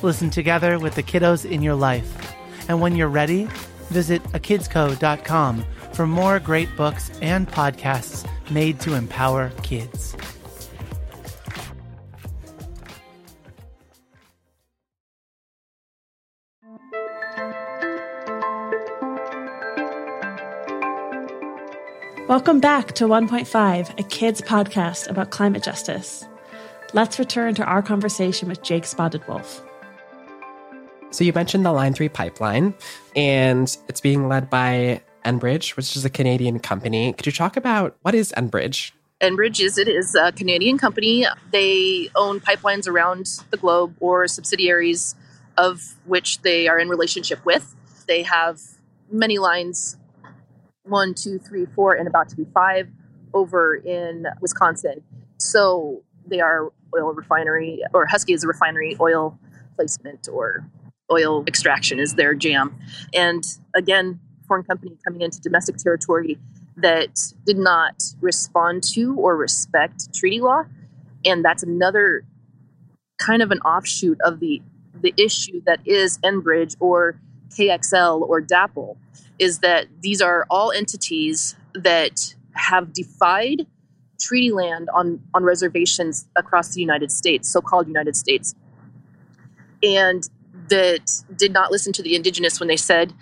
Listen 0.02 0.32
together 0.32 0.80
with 0.80 0.96
the 0.96 1.04
kiddos 1.04 1.48
in 1.48 1.62
your 1.62 1.75
life. 1.75 2.34
And 2.68 2.82
when 2.82 2.96
you're 2.96 3.10
ready, 3.10 3.48
visit 3.92 4.24
akidsco.com 4.32 5.63
for 5.92 6.08
more 6.08 6.40
great 6.40 6.75
books 6.75 7.12
and 7.22 7.48
podcasts 7.48 8.28
made 8.50 8.80
to 8.80 8.96
empower 8.96 9.52
kids. 9.62 10.16
Welcome 22.34 22.60
back 22.60 22.94
to 22.94 23.04
1.5, 23.04 24.00
a 24.00 24.04
kids 24.06 24.42
podcast 24.42 25.08
about 25.08 25.30
climate 25.30 25.62
justice. 25.62 26.25
Let's 26.92 27.20
return 27.20 27.54
to 27.54 27.63
our 27.63 27.84
conversation 27.84 28.50
with 28.50 28.63
Jaike 28.63 28.88
Spotted 28.88 29.22
Wolf. 29.28 29.63
So, 31.12 31.24
you 31.24 31.32
mentioned 31.32 31.63
the 31.63 31.72
Line 31.72 31.94
3 31.94 32.10
pipeline, 32.10 32.74
and 33.16 33.78
it's 33.88 34.02
being 34.02 34.28
led 34.28 34.50
by 34.50 35.04
Enbridge, 35.24 35.75
which 35.75 35.96
is 35.96 36.06
a 36.06 36.10
Canadian 36.10 36.58
company. 36.58 37.13
Could 37.13 37.28
you 37.28 37.32
talk 37.32 37.56
about 37.56 37.98
what 38.02 38.16
is 38.16 38.34
Enbridge? 38.36 38.94
Enbridge 39.22 39.60
is 39.60 39.78
it 39.78 39.88
is 39.88 40.16
a 40.16 40.32
Canadian 40.32 40.80
company. 40.80 41.28
They 41.52 42.10
own 42.16 42.40
pipelines 42.40 42.88
around 42.88 43.28
the 43.52 43.58
globe 43.58 43.94
or 44.00 44.28
subsidiaries 44.28 45.13
of 45.56 45.94
which 46.06 46.42
they 46.42 46.68
are 46.68 46.80
in 46.80 46.90
relationship 46.90 47.46
with. 47.46 47.75
They 48.08 48.24
have 48.24 48.60
many 49.12 49.38
lines 49.38 49.98
one, 50.84 51.13
two, 51.13 51.40
three, 51.40 51.66
four, 51.66 51.94
and 51.94 52.08
about 52.08 52.30
to 52.30 52.36
be 52.36 52.46
five 52.54 52.88
over 53.34 53.75
in 53.75 54.28
Wisconsin. 54.42 55.02
So 55.38 56.04
they 56.28 56.40
are 56.40 56.72
oil 56.96 57.13
refinery, 57.13 57.82
or 57.94 58.06
Husky 58.06 58.34
is 58.34 58.44
a 58.44 58.48
refinery 58.48 58.96
oil 59.00 59.38
placement 59.75 60.28
or 60.32 60.66
oil 61.12 61.44
extraction 61.48 62.00
is 62.00 62.16
their 62.16 62.34
jam. 62.34 62.78
And 63.13 63.44
again, 63.75 64.20
foreign 64.48 64.63
company 64.63 64.98
coming 65.04 65.22
into 65.22 65.40
domestic 65.40 65.78
territory 65.78 66.38
that 66.78 67.20
did 67.46 67.58
not 67.58 68.04
respond 68.22 68.84
to 68.94 69.16
or 69.16 69.38
respect 69.38 70.13
treaty 70.13 70.42
law. 70.42 70.63
And 71.25 71.44
that's 71.44 71.63
another 71.63 72.25
kind 73.18 73.42
of 73.42 73.52
an 73.52 73.60
offshoot 73.60 74.20
of 74.22 74.40
the 74.40 74.62
the 75.02 75.13
issue 75.18 75.62
that 75.66 75.80
is 75.86 76.18
Enbridge 76.20 76.75
or 76.80 77.20
KXL 77.50 78.22
or 78.22 78.42
DAPL 78.42 78.96
is 79.40 79.60
that 79.60 79.88
these 80.02 80.22
are 80.22 80.46
all 80.50 80.72
entities 80.72 81.56
that 81.74 82.36
have 82.54 82.94
defied 82.94 83.66
treaty 84.20 84.52
land 84.52 84.90
on, 84.94 85.22
on 85.34 85.44
reservations 85.44 86.28
across 86.36 86.74
the 86.74 86.80
United 86.80 87.12
States, 87.12 87.52
so 87.52 87.62
called 87.62 87.88
United 87.88 88.16
States, 88.16 88.56
and 89.82 90.30
that 90.70 91.24
did 91.36 91.52
not 91.52 91.72
listen 91.72 91.92
to 91.94 92.02
the 92.02 92.16
indigenous 92.16 92.60
when 92.60 92.68
they 92.70 92.78
said, 92.78 93.13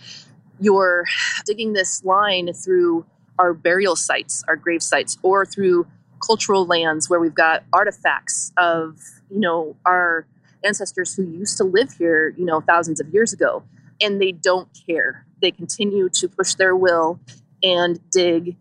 You're 0.59 1.05
digging 1.45 1.73
this 1.73 2.03
line 2.03 2.53
through 2.53 3.05
our 3.39 3.53
burial 3.53 3.95
sites, 3.95 4.43
our 4.47 4.55
grave 4.55 4.83
sites, 4.83 5.17
or 5.23 5.45
through 5.45 5.87
cultural 6.25 6.65
lands 6.65 7.09
where 7.09 7.19
we've 7.19 7.33
got 7.33 7.63
artifacts 7.73 8.51
of, 8.57 8.99
you 9.31 9.39
know, 9.39 9.75
our 9.85 10.27
ancestors 10.63 11.15
who 11.15 11.23
used 11.23 11.57
to 11.57 11.63
live 11.63 11.93
here, 11.93 12.35
you 12.37 12.45
know, 12.45 12.61
thousands 12.61 12.99
of 12.99 13.07
years 13.09 13.33
ago. 13.33 13.63
And 13.99 14.21
they 14.21 14.31
don't 14.31 14.67
care. 14.87 15.25
They 15.41 15.51
continue 15.51 16.09
to 16.09 16.27
push 16.27 16.55
their 16.55 16.75
will 16.75 17.19
and 17.63 17.99
dig 18.11 18.55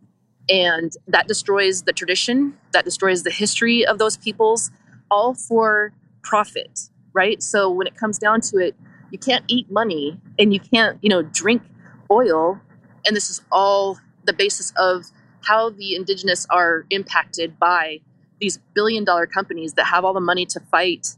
and 0.49 0.93
that 1.07 1.29
destroys 1.29 1.83
the 1.83 1.93
tradition 1.93 2.57
that 2.73 2.85
destroys 2.85 3.23
the 3.23 3.31
history 3.31 3.87
of 3.87 3.99
those 3.99 4.17
peoples 4.17 4.71
all 5.11 5.35
for 5.35 5.93
profit 6.23 6.89
right? 7.13 7.43
So 7.43 7.69
when 7.71 7.87
it 7.87 7.97
comes 7.97 8.19
down 8.19 8.41
to 8.43 8.59
it 8.59 8.77
you 9.11 9.19
can't 9.19 9.45
eat 9.49 9.71
money 9.71 10.21
and 10.39 10.53
you 10.53 10.61
can't 10.61 10.99
you 11.03 11.09
know 11.09 11.23
drink 11.23 11.63
oil 12.11 12.61
and 13.07 13.17
this 13.17 13.31
is 13.31 13.41
all 13.51 13.99
the 14.25 14.33
basis 14.33 14.73
of 14.77 15.07
how 15.43 15.71
the 15.71 15.95
indigenous 15.95 16.47
are 16.51 16.85
impacted 16.91 17.59
by 17.59 18.01
these 18.41 18.59
billion 18.75 19.05
dollar 19.05 19.27
companies 19.27 19.75
that 19.75 19.85
have 19.87 20.05
all 20.05 20.13
the 20.13 20.21
money 20.21 20.47
to 20.47 20.61
fight 20.61 21.17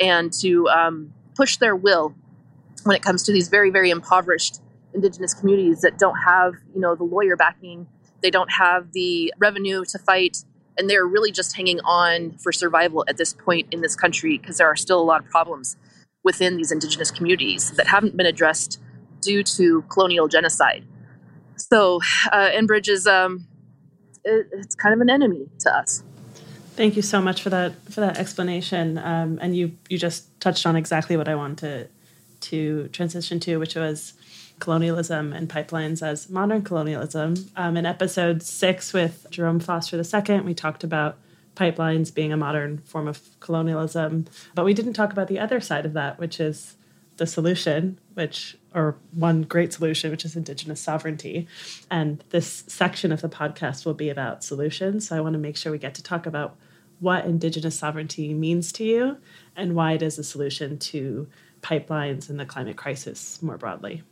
and 0.00 0.32
to 0.32 0.68
um, 0.68 1.12
push 1.34 1.56
their 1.58 1.76
will 1.76 2.14
when 2.84 2.96
it 2.96 3.02
comes 3.02 3.22
to 3.22 3.32
these 3.32 3.48
very 3.48 3.70
very 3.70 3.90
impoverished 3.90 4.60
indigenous 4.94 5.34
communities 5.34 5.80
that 5.82 5.98
don't 5.98 6.16
have 6.16 6.54
you 6.74 6.80
know 6.80 6.94
the 6.94 7.04
lawyer 7.04 7.36
backing 7.36 7.86
they 8.22 8.30
don't 8.30 8.50
have 8.50 8.92
the 8.92 9.32
revenue 9.38 9.84
to 9.86 9.98
fight, 9.98 10.38
and 10.76 10.88
they're 10.88 11.06
really 11.06 11.32
just 11.32 11.56
hanging 11.56 11.80
on 11.80 12.32
for 12.38 12.52
survival 12.52 13.04
at 13.08 13.16
this 13.16 13.32
point 13.32 13.68
in 13.72 13.80
this 13.80 13.94
country 13.94 14.38
because 14.38 14.58
there 14.58 14.66
are 14.66 14.76
still 14.76 15.00
a 15.00 15.04
lot 15.04 15.24
of 15.24 15.30
problems 15.30 15.76
within 16.24 16.56
these 16.56 16.72
indigenous 16.72 17.10
communities 17.10 17.70
that 17.72 17.86
haven't 17.86 18.16
been 18.16 18.26
addressed 18.26 18.80
due 19.20 19.42
to 19.42 19.82
colonial 19.82 20.28
genocide. 20.28 20.84
So, 21.56 22.00
uh, 22.32 22.50
Enbridge 22.50 22.88
is 22.88 23.06
um, 23.06 23.46
it, 24.24 24.48
it's 24.52 24.74
kind 24.74 24.94
of 24.94 25.00
an 25.00 25.10
enemy 25.10 25.48
to 25.60 25.74
us. 25.74 26.02
Thank 26.74 26.94
you 26.94 27.02
so 27.02 27.20
much 27.20 27.42
for 27.42 27.50
that 27.50 27.74
for 27.92 28.00
that 28.00 28.18
explanation. 28.18 28.98
Um, 28.98 29.38
and 29.40 29.56
you 29.56 29.72
you 29.88 29.98
just 29.98 30.40
touched 30.40 30.66
on 30.66 30.76
exactly 30.76 31.16
what 31.16 31.28
I 31.28 31.34
wanted 31.34 31.88
to, 32.40 32.48
to 32.48 32.88
transition 32.88 33.40
to, 33.40 33.56
which 33.58 33.74
was 33.74 34.12
colonialism 34.58 35.32
and 35.32 35.48
pipelines 35.48 36.02
as 36.02 36.28
modern 36.28 36.62
colonialism. 36.62 37.34
Um, 37.56 37.76
in 37.76 37.86
episode 37.86 38.42
six 38.42 38.92
with 38.92 39.26
Jerome 39.30 39.60
Foster 39.60 39.96
II, 39.96 40.40
we 40.40 40.54
talked 40.54 40.84
about 40.84 41.18
pipelines 41.54 42.14
being 42.14 42.32
a 42.32 42.36
modern 42.36 42.78
form 42.78 43.08
of 43.08 43.20
colonialism, 43.40 44.26
but 44.54 44.64
we 44.64 44.74
didn't 44.74 44.92
talk 44.92 45.12
about 45.12 45.28
the 45.28 45.38
other 45.38 45.60
side 45.60 45.84
of 45.84 45.92
that, 45.94 46.18
which 46.18 46.38
is 46.38 46.76
the 47.16 47.26
solution, 47.26 47.98
which 48.14 48.56
or 48.74 48.96
one 49.12 49.42
great 49.42 49.72
solution, 49.72 50.10
which 50.10 50.24
is 50.24 50.36
Indigenous 50.36 50.80
sovereignty. 50.80 51.48
And 51.90 52.22
this 52.30 52.64
section 52.68 53.10
of 53.12 53.20
the 53.20 53.28
podcast 53.28 53.84
will 53.84 53.94
be 53.94 54.08
about 54.08 54.44
solutions. 54.44 55.08
So 55.08 55.16
I 55.16 55.20
want 55.20 55.32
to 55.32 55.38
make 55.38 55.56
sure 55.56 55.72
we 55.72 55.78
get 55.78 55.94
to 55.94 56.02
talk 56.02 56.26
about 56.26 56.56
what 57.00 57.24
Indigenous 57.24 57.78
sovereignty 57.78 58.34
means 58.34 58.72
to 58.72 58.84
you 58.84 59.16
and 59.56 59.74
why 59.74 59.92
it 59.92 60.02
is 60.02 60.18
a 60.18 60.24
solution 60.24 60.78
to 60.78 61.28
pipelines 61.60 62.28
and 62.28 62.38
the 62.38 62.46
climate 62.46 62.76
crisis 62.76 63.42
more 63.42 63.58
broadly. 63.58 64.02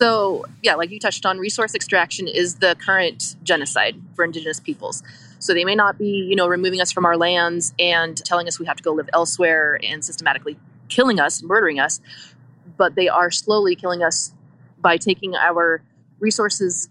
So, 0.00 0.44
yeah, 0.62 0.74
like 0.74 0.90
you 0.90 1.00
touched 1.00 1.26
on, 1.26 1.38
resource 1.38 1.74
extraction 1.74 2.28
is 2.28 2.56
the 2.56 2.76
current 2.76 3.36
genocide 3.42 4.00
for 4.14 4.24
Indigenous 4.24 4.60
peoples. 4.60 5.02
So 5.40 5.54
they 5.54 5.64
may 5.64 5.74
not 5.74 5.98
be, 5.98 6.08
you 6.08 6.36
know, 6.36 6.46
removing 6.46 6.80
us 6.80 6.92
from 6.92 7.04
our 7.04 7.16
lands 7.16 7.74
and 7.78 8.16
telling 8.24 8.46
us 8.48 8.58
we 8.58 8.66
have 8.66 8.76
to 8.76 8.82
go 8.82 8.92
live 8.92 9.08
elsewhere 9.12 9.78
and 9.82 10.04
systematically 10.04 10.56
killing 10.88 11.20
us, 11.20 11.42
murdering 11.42 11.80
us, 11.80 12.00
but 12.76 12.94
they 12.94 13.08
are 13.08 13.30
slowly 13.30 13.74
killing 13.74 14.02
us 14.02 14.32
by 14.80 14.96
taking 14.96 15.34
our 15.34 15.82
resources 16.20 16.88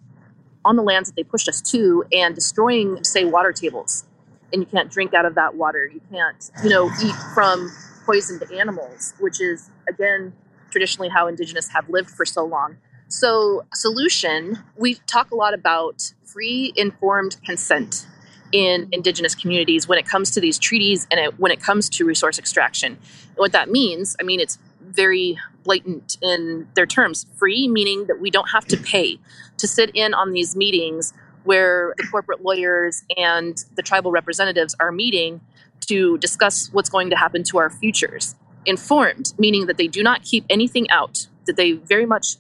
on 0.66 0.76
the 0.76 0.84
lands 0.84 1.10
that 1.10 1.16
they 1.16 1.24
pushed 1.24 1.48
us 1.48 1.62
to 1.62 2.04
and 2.12 2.36
destroying, 2.36 3.04
say, 3.04 3.24
water 3.24 3.54
tables. 3.54 4.06
And 4.52 4.62
you 4.62 4.66
can't 4.66 4.92
drink 4.92 5.14
out 5.14 5.26
of 5.26 5.36
that 5.36 5.56
water. 5.56 5.90
You 5.94 6.02
can't, 6.12 6.52
you 6.64 6.70
know, 6.70 6.90
eat 7.04 7.16
from 7.34 7.72
poisoned 8.06 8.44
animals, 8.52 9.14
which 9.20 9.42
is, 9.42 9.70
again, 9.90 10.34
traditionally 10.72 11.10
how 11.10 11.28
indigenous 11.28 11.70
have 11.70 11.90
lived 11.90 12.10
for 12.10 12.26
so 12.26 12.46
long. 12.46 12.78
So, 13.10 13.66
solution, 13.74 14.60
we 14.76 14.96
talk 15.08 15.32
a 15.32 15.36
lot 15.36 15.54
about 15.54 16.14
free 16.26 16.74
informed 16.76 17.38
consent 17.46 18.06
in 18.52 18.88
indigenous 18.92 19.34
communities 19.34 19.88
when 19.88 19.98
it 19.98 20.06
comes 20.06 20.32
to 20.32 20.42
these 20.42 20.60
treaties 20.60 21.08
and 21.12 21.20
it, 21.20 21.40
when 21.40 21.52
it 21.52 21.62
comes 21.62 21.90
to 21.90 22.06
resource 22.06 22.38
extraction. 22.38 22.98
What 23.36 23.52
that 23.54 23.70
means, 23.70 24.16
I 24.20 24.24
mean, 24.24 24.40
it's 24.40 24.58
very 24.82 25.38
blatant 25.64 26.18
in 26.22 26.68
their 26.76 26.86
terms. 26.86 27.26
Free, 27.36 27.68
meaning 27.68 28.08
that 28.08 28.20
we 28.20 28.30
don't 28.30 28.50
have 28.50 28.66
to 28.66 28.78
pay 28.78 29.20
to 29.58 29.68
sit 29.68 29.92
in 29.94 30.14
on 30.14 30.34
these 30.34 30.56
meetings 30.56 31.14
where 31.44 31.94
the 31.98 32.06
corporate 32.08 32.42
lawyers 32.42 33.04
and 33.16 33.64
the 33.76 33.82
tribal 33.82 34.12
representatives 34.12 34.76
are 34.80 34.92
meeting 34.92 35.40
to 35.88 36.18
discuss 36.18 36.70
what's 36.74 36.90
going 36.90 37.10
to 37.10 37.16
happen 37.16 37.44
to 37.44 37.58
our 37.58 37.70
futures. 37.70 38.36
Informed, 38.66 39.34
meaning 39.38 39.66
that 39.68 39.78
they 39.78 39.88
do 39.88 40.04
not 40.04 40.24
keep 40.24 40.46
anything 40.50 40.90
out, 40.90 41.28
that 41.46 41.56
they 41.56 41.74
very 41.74 42.06
much 42.06 42.36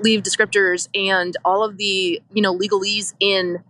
leave 0.00 0.22
descriptors 0.22 0.88
and 0.94 1.36
all 1.44 1.64
of 1.64 1.76
the 1.76 2.20
you 2.32 2.42
know 2.42 2.56
legalese 2.56 3.14
in 3.20 3.62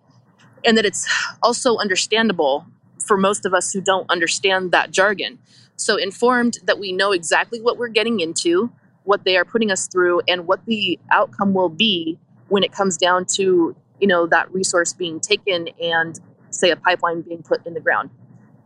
and 0.64 0.76
that 0.76 0.84
it's 0.84 1.08
also 1.42 1.76
understandable 1.76 2.66
for 2.98 3.16
most 3.16 3.46
of 3.46 3.54
us 3.54 3.72
who 3.72 3.80
don't 3.80 4.10
understand 4.10 4.72
that 4.72 4.90
jargon. 4.90 5.38
So 5.76 5.96
informed 5.96 6.58
that 6.64 6.78
we 6.78 6.92
know 6.92 7.12
exactly 7.12 7.60
what 7.60 7.78
we're 7.78 7.88
getting 7.88 8.20
into 8.20 8.70
what 9.04 9.24
they 9.24 9.36
are 9.36 9.44
putting 9.44 9.70
us 9.70 9.86
through 9.86 10.20
and 10.28 10.46
what 10.46 10.64
the 10.66 10.98
outcome 11.10 11.54
will 11.54 11.70
be 11.70 12.18
when 12.48 12.62
it 12.62 12.72
comes 12.72 12.96
down 12.96 13.24
to 13.36 13.74
you 14.00 14.06
know 14.06 14.26
that 14.26 14.52
resource 14.52 14.92
being 14.92 15.20
taken 15.20 15.68
and 15.80 16.20
say 16.50 16.70
a 16.70 16.76
pipeline 16.76 17.22
being 17.22 17.42
put 17.42 17.64
in 17.66 17.74
the 17.74 17.80
ground. 17.80 18.10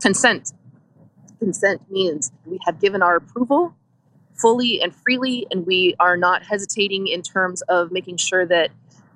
Consent. 0.01 0.53
Consent 1.39 1.81
means 1.91 2.33
we 2.47 2.59
have 2.67 2.81
given 2.81 3.03
our 3.03 3.17
approval 3.17 3.75
fully 4.35 4.81
and 4.81 4.95
freely, 4.95 5.47
and 5.51 5.67
we 5.67 5.95
are 6.01 6.17
not 6.17 6.43
hesitating 6.43 7.07
in 7.07 7.23
terms 7.23 7.63
of 7.63 7.93
making 7.93 8.17
sure 8.17 8.47
that 8.47 8.71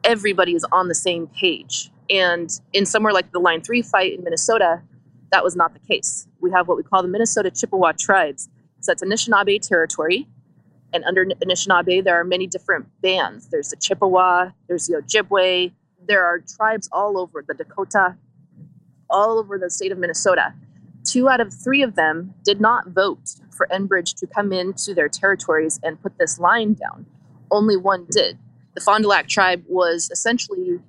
everybody 0.05 0.55
is 0.55 0.65
on 0.73 0.89
the 0.89 0.95
same 0.95 1.27
page. 1.29 1.91
And 2.09 2.51
in 2.73 2.87
somewhere 2.87 3.13
like 3.13 3.33
the 3.33 3.41
Line 3.41 3.61
3 3.61 3.83
fight 3.83 4.15
in 4.15 4.23
Minnesota, 4.23 4.83
that 5.33 5.43
was 5.43 5.57
not 5.57 5.73
the 5.73 5.81
case. 5.81 6.29
We 6.41 6.51
have 6.53 6.69
what 6.69 6.77
we 6.77 6.83
call 6.83 7.03
the 7.03 7.09
Minnesota 7.09 7.51
Chippewa 7.51 7.93
tribes. 7.99 8.49
So 8.81 8.93
that's 8.93 9.03
Anishinaabe 9.03 9.61
territory. 9.67 10.29
And 10.93 11.05
under 11.05 11.25
Anishinaabe, 11.25 12.05
there 12.05 12.19
are 12.19 12.25
many 12.25 12.47
different 12.47 12.87
bands. 13.03 13.49
There's 13.49 13.71
the 13.71 13.77
Chippewa, 13.77 14.51
there's 14.69 14.87
the 14.87 15.03
Ojibwe, 15.03 15.73
there 16.07 16.25
are 16.25 16.39
tribes 16.39 16.89
all 16.93 17.19
over 17.19 17.45
the 17.47 17.55
Dakota, 17.55 18.17
all 19.11 19.39
over 19.39 19.59
the 19.59 19.71
state 19.71 19.91
of 19.91 19.99
Minnesota. 19.99 20.55
Two 21.07 21.29
out 21.29 21.41
of 21.41 21.55
three 21.55 21.83
of 21.83 21.95
them 21.95 22.35
did 22.45 22.61
not 22.61 22.89
vote 22.89 23.37
for 23.51 23.69
Enbridge 23.73 24.15
to 24.17 24.27
come 24.27 24.53
into 24.53 24.93
their 24.93 25.09
territories 25.09 25.79
and 25.83 26.03
put 26.03 26.19
this 26.19 26.39
line 26.39 26.75
down. 26.75 27.07
Only 27.51 27.77
one 27.77 28.07
did. 28.11 28.39
The 28.75 28.81
Fond 28.81 29.05
du 29.05 29.09
Lac 29.09 29.29
tribe 29.29 29.65
was 29.69 30.11
essentially 30.11 30.81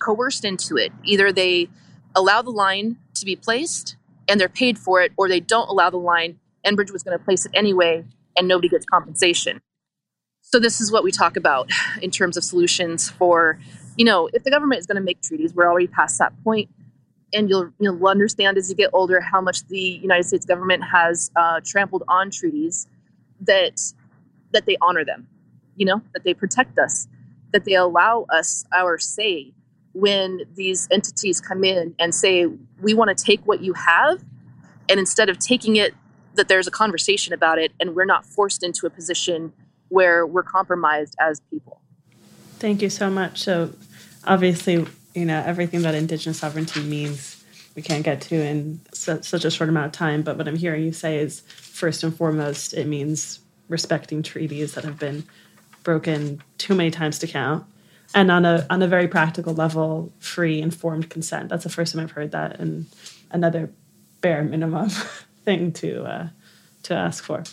coerced 0.00 0.44
into 0.44 0.76
it. 0.76 0.92
Either 1.04 1.30
they 1.30 1.68
allow 2.16 2.40
the 2.40 2.50
line 2.50 2.96
to 3.14 3.24
be 3.24 3.36
placed 3.36 3.96
and 4.28 4.40
they're 4.40 4.48
paid 4.48 4.78
for 4.78 5.00
it, 5.00 5.12
or 5.16 5.28
they 5.28 5.40
don't 5.40 5.68
allow 5.68 5.90
the 5.90 5.96
line. 5.96 6.38
Enbridge 6.66 6.90
was 6.90 7.02
going 7.02 7.16
to 7.16 7.24
place 7.24 7.46
it 7.46 7.52
anyway, 7.54 8.04
and 8.36 8.46
nobody 8.46 8.68
gets 8.68 8.84
compensation. 8.84 9.60
So 10.42 10.58
this 10.58 10.80
is 10.80 10.92
what 10.92 11.04
we 11.04 11.12
talk 11.12 11.36
about 11.36 11.70
in 12.02 12.10
terms 12.10 12.36
of 12.36 12.44
solutions 12.44 13.08
for, 13.08 13.58
you 13.96 14.04
know, 14.04 14.28
if 14.32 14.44
the 14.44 14.50
government 14.50 14.80
is 14.80 14.86
going 14.86 14.96
to 14.96 15.02
make 15.02 15.22
treaties, 15.22 15.54
we're 15.54 15.66
already 15.66 15.86
past 15.86 16.18
that 16.18 16.32
point 16.44 16.68
and 17.32 17.48
you'll 17.48 17.70
you'll 17.78 18.06
understand 18.06 18.56
as 18.56 18.70
you 18.70 18.76
get 18.76 18.90
older 18.92 19.20
how 19.20 19.40
much 19.40 19.66
the 19.68 19.80
United 19.80 20.24
States 20.24 20.46
government 20.46 20.82
has 20.84 21.30
uh, 21.36 21.60
trampled 21.64 22.02
on 22.08 22.30
treaties 22.30 22.86
that 23.40 23.80
that 24.52 24.66
they 24.66 24.76
honor 24.80 25.04
them, 25.04 25.26
you 25.76 25.84
know, 25.84 26.00
that 26.14 26.24
they 26.24 26.34
protect 26.34 26.78
us, 26.78 27.06
that 27.52 27.64
they 27.64 27.74
allow 27.74 28.26
us 28.30 28.64
our 28.74 28.98
say 28.98 29.52
when 29.92 30.42
these 30.54 30.88
entities 30.90 31.40
come 31.40 31.64
in 31.64 31.94
and 31.98 32.14
say 32.14 32.46
we 32.80 32.94
want 32.94 33.16
to 33.16 33.24
take 33.24 33.40
what 33.46 33.60
you 33.62 33.72
have, 33.74 34.22
and 34.88 35.00
instead 35.00 35.28
of 35.28 35.38
taking 35.38 35.76
it, 35.76 35.94
that 36.34 36.48
there's 36.48 36.66
a 36.66 36.70
conversation 36.70 37.34
about 37.34 37.58
it, 37.58 37.72
and 37.80 37.94
we're 37.94 38.04
not 38.04 38.24
forced 38.24 38.62
into 38.62 38.86
a 38.86 38.90
position 38.90 39.52
where 39.88 40.26
we're 40.26 40.42
compromised 40.42 41.14
as 41.20 41.40
people. 41.50 41.80
Thank 42.58 42.82
you 42.82 42.90
so 42.90 43.10
much. 43.10 43.40
So, 43.40 43.72
obviously, 44.24 44.86
you 45.18 45.26
know 45.26 45.42
everything 45.44 45.82
that 45.82 45.94
indigenous 45.94 46.38
sovereignty 46.38 46.80
means 46.80 47.42
we 47.74 47.82
can't 47.82 48.04
get 48.04 48.20
to 48.22 48.34
in 48.34 48.80
su- 48.92 49.22
such 49.22 49.44
a 49.44 49.50
short 49.50 49.68
amount 49.68 49.86
of 49.86 49.92
time. 49.92 50.22
But 50.22 50.36
what 50.36 50.48
i'm 50.48 50.56
hearing 50.56 50.84
you 50.84 50.92
say 50.92 51.18
is 51.18 51.40
first 51.40 52.02
and 52.02 52.14
foremost 52.14 52.74
it 52.74 52.86
means 52.86 53.40
respecting 53.68 54.22
treaties 54.22 54.74
that 54.74 54.84
have 54.84 54.98
been 54.98 55.24
broken 55.82 56.42
too 56.58 56.74
many 56.74 56.90
times 56.90 57.18
to 57.20 57.26
count. 57.26 57.64
And 58.14 58.30
on 58.30 58.44
a 58.44 58.66
on 58.70 58.82
a 58.82 58.88
very 58.88 59.08
practical 59.08 59.54
level 59.54 60.12
free 60.18 60.60
informed 60.60 61.10
consent. 61.10 61.50
That's 61.50 61.64
the 61.64 61.70
first 61.70 61.94
time 61.94 62.02
i've 62.02 62.12
heard 62.12 62.32
that 62.32 62.58
and 62.58 62.86
another 63.30 63.70
bare 64.20 64.42
minimum 64.42 64.88
thing 65.44 65.72
to 65.74 66.04
uh, 66.04 66.28
to 66.84 66.94
ask 66.94 67.22
for. 67.22 67.44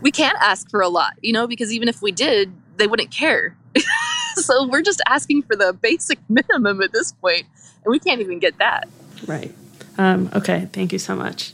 We 0.00 0.10
can't 0.10 0.38
ask 0.40 0.70
for 0.70 0.80
a 0.80 0.88
lot 0.88 1.14
you 1.22 1.32
know 1.32 1.46
because 1.46 1.72
even 1.72 1.88
if 1.88 2.00
we 2.02 2.12
did 2.12 2.52
they 2.78 2.86
wouldn't 2.86 3.10
care 3.10 3.56
so 4.36 4.66
we're 4.66 4.82
just 4.82 5.02
asking 5.06 5.42
for 5.42 5.56
the 5.56 5.72
basic 5.72 6.18
minimum 6.28 6.82
at 6.82 6.92
this 6.92 7.12
point, 7.12 7.46
and 7.84 7.90
we 7.90 7.98
can't 7.98 8.20
even 8.20 8.38
get 8.38 8.58
that. 8.58 8.88
Right. 9.26 9.54
Um, 9.98 10.30
okay. 10.34 10.68
Thank 10.72 10.92
you 10.92 10.98
so 10.98 11.14
much. 11.14 11.52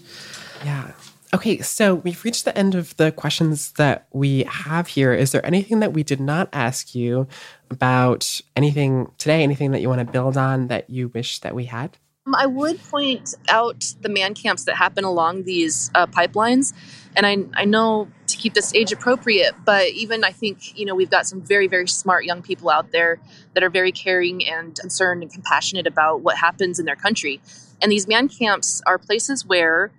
Yeah. 0.64 0.93
Okay, 1.35 1.61
so 1.61 1.97
we've 1.97 2.25
reached 2.25 2.47
the 2.47 2.57
end 2.57 2.75
of 2.75 2.97
the 2.97 3.12
questions 3.12 3.73
that 3.73 4.07
we 4.12 4.45
have 4.45 4.88
here. 4.88 5.12
Is 5.12 5.31
there 5.31 5.45
anything 5.45 5.81
that 5.81 5.93
we 5.93 6.03
did 6.03 6.21
not 6.21 6.49
ask 6.55 6.95
you 6.95 7.29
about 7.71 8.41
anything 8.57 9.12
today, 9.19 9.43
anything 9.43 9.73
that 9.73 9.83
you 9.83 9.91
want 9.91 9.99
to 9.99 10.11
build 10.11 10.38
on 10.38 10.69
that 10.69 10.88
you 10.88 11.09
wish 11.09 11.41
that 11.41 11.55
we 11.55 11.67
had? 11.67 11.99
Um, 12.27 12.35
I 12.35 12.47
would 12.47 12.83
point 12.85 13.35
out 13.51 13.93
the 14.01 14.09
man 14.09 14.33
camps 14.33 14.64
that 14.64 14.77
happen 14.77 15.05
along 15.05 15.45
these 15.45 15.91
uh, 15.95 16.07
pipelines. 16.07 16.73
And 17.14 17.27
I, 17.27 17.37
I 17.55 17.67
know 17.67 18.09
keep 18.38 18.55
this 18.55 18.74
age 18.74 18.92
appropriate, 18.92 19.55
but 19.64 19.88
even 19.88 20.24
I 20.24 20.33
think, 20.33 20.79
you 20.79 20.87
know, 20.87 20.94
we've 20.94 21.11
got 21.11 21.27
some 21.27 21.40
very, 21.40 21.66
very 21.66 21.88
smart 21.88 22.24
young 22.24 22.42
people 22.42 22.70
out 22.70 22.92
there 22.92 23.20
that 23.55 23.62
are 23.62 23.70
very 23.70 23.92
caring 23.92 24.46
and 24.46 24.74
concerned 24.74 25.22
and 25.22 25.33
compassionate 25.33 25.87
about 25.87 26.20
what 26.20 26.38
happens 26.38 26.79
in 26.79 26.87
their 26.87 26.96
country. 26.96 27.40
And 27.83 27.92
these 27.92 28.07
man 28.09 28.29
camps 28.29 28.83
are 28.87 28.98
places 28.98 29.44
where 29.44 29.90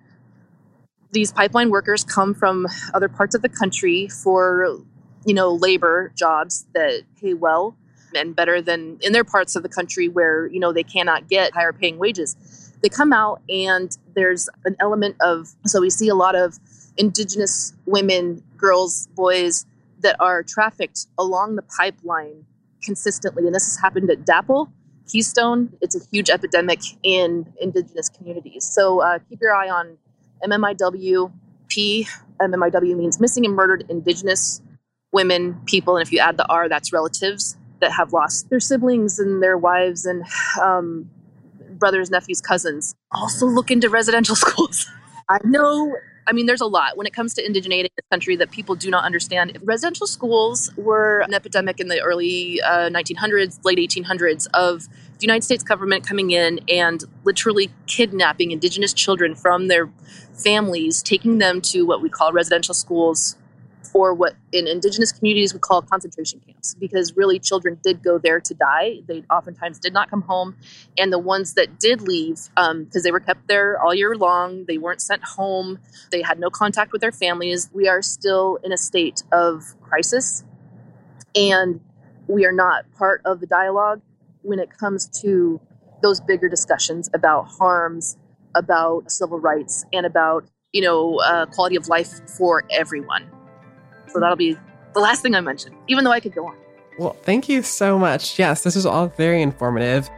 these 1.11 1.31
pipeline 1.31 1.69
workers 1.69 2.03
come 2.03 2.33
from 2.33 2.67
other 2.93 3.09
parts 3.09 3.35
of 3.35 3.41
the 3.41 3.49
country 3.49 4.07
for, 4.07 4.79
you 5.25 5.33
know, 5.33 5.53
labor 5.53 6.11
jobs 6.15 6.65
that 6.73 7.03
pay 7.19 7.33
well 7.33 7.75
and 8.15 8.35
better 8.35 8.61
than 8.61 8.97
in 9.01 9.13
their 9.13 9.23
parts 9.23 9.55
of 9.55 9.63
the 9.63 9.69
country 9.69 10.07
where 10.07 10.47
you 10.47 10.59
know 10.59 10.73
they 10.73 10.83
cannot 10.83 11.27
get 11.27 11.53
higher 11.53 11.71
paying 11.71 11.97
wages 11.97 12.35
they 12.81 12.89
come 12.89 13.13
out 13.13 13.41
and 13.49 13.97
there's 14.15 14.49
an 14.65 14.75
element 14.79 15.15
of 15.21 15.49
so 15.65 15.81
we 15.81 15.89
see 15.89 16.07
a 16.07 16.15
lot 16.15 16.35
of 16.35 16.59
indigenous 16.99 17.73
women 17.85 18.43
girls 18.57 19.07
boys 19.15 19.65
that 20.01 20.15
are 20.19 20.43
trafficked 20.43 21.07
along 21.17 21.55
the 21.55 21.63
pipeline 21.63 22.45
consistently. 22.83 23.45
And 23.45 23.55
this 23.55 23.65
has 23.65 23.81
happened 23.81 24.11
at 24.11 24.25
DAPL 24.25 24.71
keystone. 25.09 25.73
It's 25.81 25.95
a 25.95 25.99
huge 26.11 26.29
epidemic 26.29 26.81
in 27.01 27.51
indigenous 27.59 28.09
communities. 28.09 28.69
So 28.71 29.01
uh, 29.01 29.19
keep 29.27 29.41
your 29.41 29.53
eye 29.53 29.69
on 29.69 29.97
mmiw 30.45 31.31
p. 31.67 32.07
Mmiw 32.39 32.95
means 32.95 33.19
missing 33.19 33.45
and 33.45 33.55
murdered 33.55 33.85
indigenous 33.89 34.61
women 35.11 35.59
people. 35.65 35.97
And 35.97 36.05
if 36.05 36.11
you 36.11 36.19
add 36.19 36.37
the 36.37 36.47
r 36.47 36.69
that's 36.69 36.93
relatives 36.93 37.57
that 37.81 37.91
have 37.93 38.13
lost 38.13 38.49
their 38.49 38.59
siblings 38.59 39.19
and 39.19 39.41
their 39.41 39.57
wives 39.57 40.05
and 40.05 40.23
um, 40.61 41.09
brothers, 41.71 42.09
nephews, 42.09 42.41
cousins. 42.41 42.93
Also 43.11 43.45
look 43.45 43.71
into 43.71 43.89
residential 43.89 44.35
schools. 44.45 44.85
I 45.29 45.39
know, 45.43 45.95
I 46.27 46.33
mean, 46.33 46.45
there's 46.45 46.61
a 46.61 46.67
lot 46.67 46.97
when 46.97 47.07
it 47.07 47.13
comes 47.13 47.33
to 47.35 47.43
indigeneity 47.43 47.85
in 47.85 47.89
country 48.11 48.35
that 48.35 48.51
people 48.51 48.75
do 48.75 48.89
not 48.89 49.03
understand. 49.03 49.57
Residential 49.63 50.07
schools 50.07 50.71
were 50.77 51.19
an 51.21 51.33
epidemic 51.33 51.79
in 51.79 51.87
the 51.87 51.99
early 52.01 52.61
uh, 52.61 52.89
1900s, 52.89 53.59
late 53.63 53.77
1800s 53.77 54.47
of 54.53 54.83
the 54.83 55.21
United 55.25 55.43
States 55.43 55.63
government 55.63 56.07
coming 56.07 56.31
in 56.31 56.59
and 56.69 57.03
literally 57.23 57.71
kidnapping 57.87 58.51
indigenous 58.51 58.93
children 58.93 59.35
from 59.35 59.67
their 59.67 59.89
families, 60.33 61.01
taking 61.03 61.39
them 61.39 61.61
to 61.61 61.83
what 61.83 62.01
we 62.01 62.09
call 62.09 62.31
residential 62.31 62.73
schools 62.73 63.35
or 63.93 64.13
what 64.13 64.35
in 64.51 64.67
indigenous 64.67 65.11
communities 65.11 65.53
we 65.53 65.59
call 65.59 65.81
concentration 65.81 66.39
camps 66.45 66.75
because 66.75 67.15
really 67.15 67.39
children 67.39 67.77
did 67.83 68.03
go 68.03 68.17
there 68.17 68.39
to 68.39 68.53
die. 68.53 68.99
They 69.07 69.23
oftentimes 69.29 69.79
did 69.79 69.93
not 69.93 70.09
come 70.09 70.21
home 70.21 70.55
and 70.97 71.11
the 71.11 71.19
ones 71.19 71.53
that 71.53 71.79
did 71.79 72.01
leave 72.01 72.49
because 72.55 72.71
um, 72.71 72.87
they 73.03 73.11
were 73.11 73.19
kept 73.19 73.47
there 73.47 73.81
all 73.81 73.93
year 73.93 74.15
long 74.15 74.65
they 74.65 74.77
weren't 74.77 75.01
sent 75.01 75.23
home 75.23 75.79
they 76.11 76.21
had 76.21 76.39
no 76.39 76.49
contact 76.49 76.91
with 76.91 77.01
their 77.01 77.11
families 77.11 77.69
we 77.73 77.87
are 77.87 78.01
still 78.01 78.57
in 78.63 78.71
a 78.71 78.77
state 78.77 79.23
of 79.31 79.63
crisis. 79.81 80.43
And 81.35 81.79
we 82.27 82.45
are 82.45 82.51
not 82.51 82.85
part 82.97 83.21
of 83.25 83.39
the 83.39 83.47
dialogue 83.47 84.01
when 84.41 84.59
it 84.59 84.69
comes 84.69 85.07
to 85.21 85.59
those 86.01 86.21
bigger 86.21 86.47
discussions 86.47 87.09
about 87.13 87.43
harms 87.43 88.17
about 88.55 89.11
civil 89.11 89.39
rights 89.39 89.85
and 89.93 90.05
about 90.05 90.45
you 90.73 90.81
know 90.81 91.19
uh, 91.19 91.45
quality 91.47 91.75
of 91.75 91.87
life 91.87 92.21
for 92.37 92.63
everyone 92.71 93.29
so 94.11 94.19
that'll 94.19 94.35
be 94.35 94.57
the 94.93 94.99
last 94.99 95.21
thing 95.21 95.35
I 95.35 95.41
mention, 95.41 95.75
even 95.87 96.03
though 96.03 96.11
I 96.11 96.19
could 96.19 96.33
go 96.33 96.47
on. 96.47 96.55
Well, 96.97 97.15
thank 97.23 97.47
you 97.47 97.63
so 97.63 97.97
much. 97.97 98.37
Yes, 98.37 98.63
this 98.63 98.75
is 98.75 98.85
all 98.85 99.07
very 99.07 99.41
informative. 99.41 100.09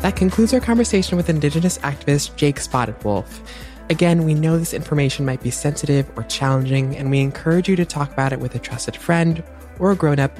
That 0.00 0.16
concludes 0.16 0.52
our 0.52 0.60
conversation 0.60 1.16
with 1.16 1.30
Indigenous 1.30 1.78
activist 1.78 2.36
Jaike 2.36 2.58
Spotted 2.58 3.02
Wolf. 3.02 3.40
Again, 3.88 4.24
we 4.24 4.34
know 4.34 4.58
this 4.58 4.74
information 4.74 5.24
might 5.24 5.42
be 5.42 5.50
sensitive 5.50 6.10
or 6.16 6.24
challenging, 6.24 6.96
and 6.96 7.10
we 7.10 7.20
encourage 7.20 7.68
you 7.68 7.76
to 7.76 7.84
talk 7.84 8.12
about 8.12 8.32
it 8.32 8.40
with 8.40 8.54
a 8.54 8.58
trusted 8.58 8.96
friend 8.96 9.42
or 9.78 9.92
a 9.92 9.96
grown 9.96 10.18
up 10.18 10.38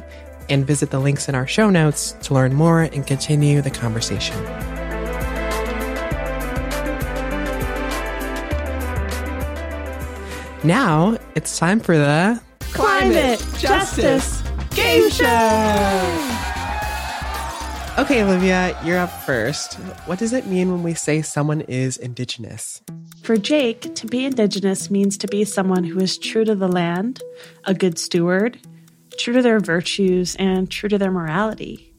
and 0.49 0.67
visit 0.67 0.91
the 0.91 0.99
links 0.99 1.29
in 1.29 1.35
our 1.35 1.47
show 1.47 1.71
notes 1.71 2.13
to 2.23 2.35
learn 2.35 2.55
more 2.55 2.83
and 2.83 3.07
continue 3.07 3.63
the 3.63 3.71
conversation. 3.71 4.74
Now 10.65 11.19
it's 11.35 11.59
time 11.59 11.79
for 11.79 11.99
the 11.99 12.41
Climate 12.73 13.39
Justice 13.59 14.43
Game 14.71 15.11
Show. 15.11 16.31
Okay, 17.99 18.23
Olivia, 18.23 18.75
you're 18.83 18.97
up 18.97 19.11
first. 19.11 19.75
What 20.07 20.19
does 20.19 20.33
it 20.33 20.47
mean 20.47 20.73
when 20.73 20.83
we 20.83 20.95
say 20.95 21.21
someone 21.21 21.61
is 21.61 21.99
Indigenous? 21.99 22.81
For 23.23 23.37
Jaike, 23.37 23.95
to 23.95 24.07
be 24.07 24.25
Indigenous 24.25 24.91
means 24.91 25.19
to 25.19 25.29
be 25.29 25.45
someone 25.45 25.85
who 25.85 26.01
is 26.01 26.17
true 26.17 26.47
to 26.47 26.55
the 26.55 26.67
land, 26.67 27.23
a 27.65 27.75
good 27.75 27.99
steward, 27.99 28.59
true 29.19 29.35
to 29.35 29.43
their 29.43 29.61
virtues, 29.61 30.35
and 30.37 30.71
true 30.71 30.89
to 30.89 30.97
their 30.97 31.13
morality. 31.13 31.94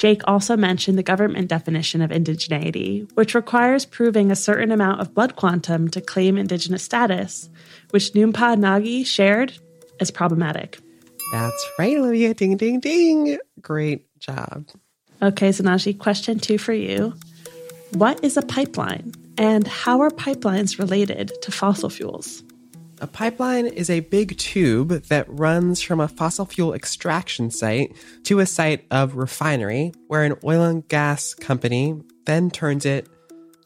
Jaike 0.00 0.22
also 0.24 0.56
mentioned 0.56 0.96
the 0.96 1.02
government 1.02 1.48
definition 1.48 2.00
of 2.00 2.10
indigeneity, 2.10 3.06
which 3.16 3.34
requires 3.34 3.84
proving 3.84 4.30
a 4.30 4.36
certain 4.36 4.72
amount 4.72 5.02
of 5.02 5.12
blood 5.12 5.36
quantum 5.36 5.90
to 5.90 6.00
claim 6.00 6.38
Indigenous 6.38 6.82
status, 6.82 7.50
which 7.90 8.12
Noonpah 8.12 8.56
Nagi 8.56 9.04
shared 9.04 9.58
as 10.00 10.10
problematic. 10.10 10.78
That's 11.32 11.68
right, 11.78 11.98
Olivia. 11.98 12.32
Ding, 12.32 12.56
ding, 12.56 12.80
ding. 12.80 13.36
Great 13.60 14.06
job. 14.18 14.68
Okay, 15.20 15.50
Zanaji, 15.50 15.98
question 15.98 16.38
two 16.38 16.56
for 16.56 16.72
you. 16.72 17.12
What 17.92 18.24
is 18.24 18.38
a 18.38 18.42
pipeline, 18.42 19.12
and 19.36 19.66
how 19.66 20.00
are 20.00 20.10
pipelines 20.10 20.78
related 20.78 21.30
to 21.42 21.52
fossil 21.52 21.90
fuels? 21.90 22.42
A 23.02 23.06
pipeline 23.06 23.66
is 23.66 23.88
a 23.88 24.00
big 24.00 24.36
tube 24.36 24.90
that 25.04 25.24
runs 25.26 25.80
from 25.80 26.00
a 26.00 26.08
fossil 26.08 26.44
fuel 26.44 26.74
extraction 26.74 27.50
site 27.50 27.96
to 28.24 28.40
a 28.40 28.46
site 28.46 28.84
of 28.90 29.16
refinery, 29.16 29.92
where 30.08 30.22
an 30.22 30.36
oil 30.44 30.64
and 30.64 30.86
gas 30.86 31.32
company 31.32 31.98
then 32.26 32.50
turns 32.50 32.84
it 32.84 33.08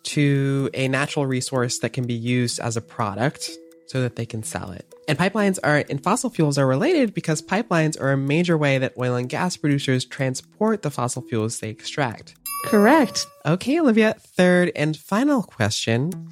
to 0.04 0.70
a 0.72 0.86
natural 0.86 1.26
resource 1.26 1.80
that 1.80 1.92
can 1.92 2.06
be 2.06 2.14
used 2.14 2.60
as 2.60 2.76
a 2.76 2.80
product 2.80 3.50
so 3.88 4.02
that 4.02 4.14
they 4.14 4.24
can 4.24 4.44
sell 4.44 4.70
it. 4.70 4.94
And 5.08 5.18
pipelines 5.18 5.58
are 5.64 5.84
and 5.90 6.00
fossil 6.00 6.30
fuels 6.30 6.56
are 6.56 6.66
related 6.66 7.12
because 7.12 7.42
pipelines 7.42 8.00
are 8.00 8.12
a 8.12 8.16
major 8.16 8.56
way 8.56 8.78
that 8.78 8.94
oil 8.96 9.16
and 9.16 9.28
gas 9.28 9.56
producers 9.56 10.04
transport 10.04 10.82
the 10.82 10.92
fossil 10.92 11.22
fuels 11.22 11.58
they 11.58 11.70
extract. 11.70 12.36
Correct. 12.66 13.26
Okay, 13.44 13.80
Olivia, 13.80 14.14
third 14.16 14.70
and 14.76 14.96
final 14.96 15.42
question. 15.42 16.30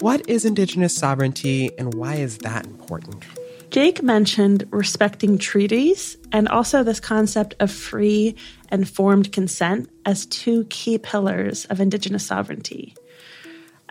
What 0.00 0.28
is 0.28 0.44
Indigenous 0.44 0.94
sovereignty 0.94 1.70
and 1.78 1.94
why 1.94 2.16
is 2.16 2.38
that 2.38 2.66
important? 2.66 3.24
Jaike 3.70 4.02
mentioned 4.02 4.68
respecting 4.70 5.38
treaties 5.38 6.18
and 6.32 6.48
also 6.48 6.82
this 6.82 7.00
concept 7.00 7.54
of 7.60 7.70
free 7.70 8.36
and 8.68 8.86
formed 8.86 9.32
consent 9.32 9.88
as 10.04 10.26
two 10.26 10.64
key 10.64 10.98
pillars 10.98 11.64
of 11.66 11.80
Indigenous 11.80 12.26
sovereignty. 12.26 12.94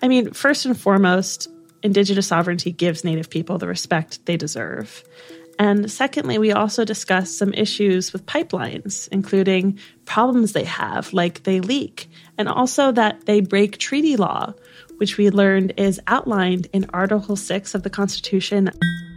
I 0.02 0.08
mean, 0.08 0.32
first 0.32 0.66
and 0.66 0.80
foremost, 0.80 1.50
Indigenous 1.82 2.28
sovereignty 2.28 2.72
gives 2.72 3.04
Native 3.04 3.30
people 3.30 3.58
the 3.58 3.68
respect 3.68 4.24
they 4.28 4.38
deserve. 4.38 5.04
And 5.58 5.90
secondly, 5.90 6.38
we 6.38 6.52
also 6.52 6.86
discussed 6.86 7.38
some 7.38 7.54
issues 7.54 8.14
with 8.14 8.26
pipelines, 8.26 9.08
including 9.12 9.80
problems 10.06 10.54
they 10.54 10.66
have, 10.66 11.14
like 11.14 11.44
they 11.44 11.62
leak, 11.62 12.10
and 12.38 12.48
also 12.48 12.92
that 12.92 13.26
they 13.26 13.40
break 13.40 13.78
treaty 13.78 14.18
law, 14.18 14.54
which 14.98 15.18
we 15.18 15.30
learned 15.30 15.74
is 15.78 16.00
outlined 16.08 16.68
in 16.74 16.90
Article 16.94 17.36
6 17.36 17.76
of 17.76 17.84
the 17.84 17.90
Constitution. 17.90 18.72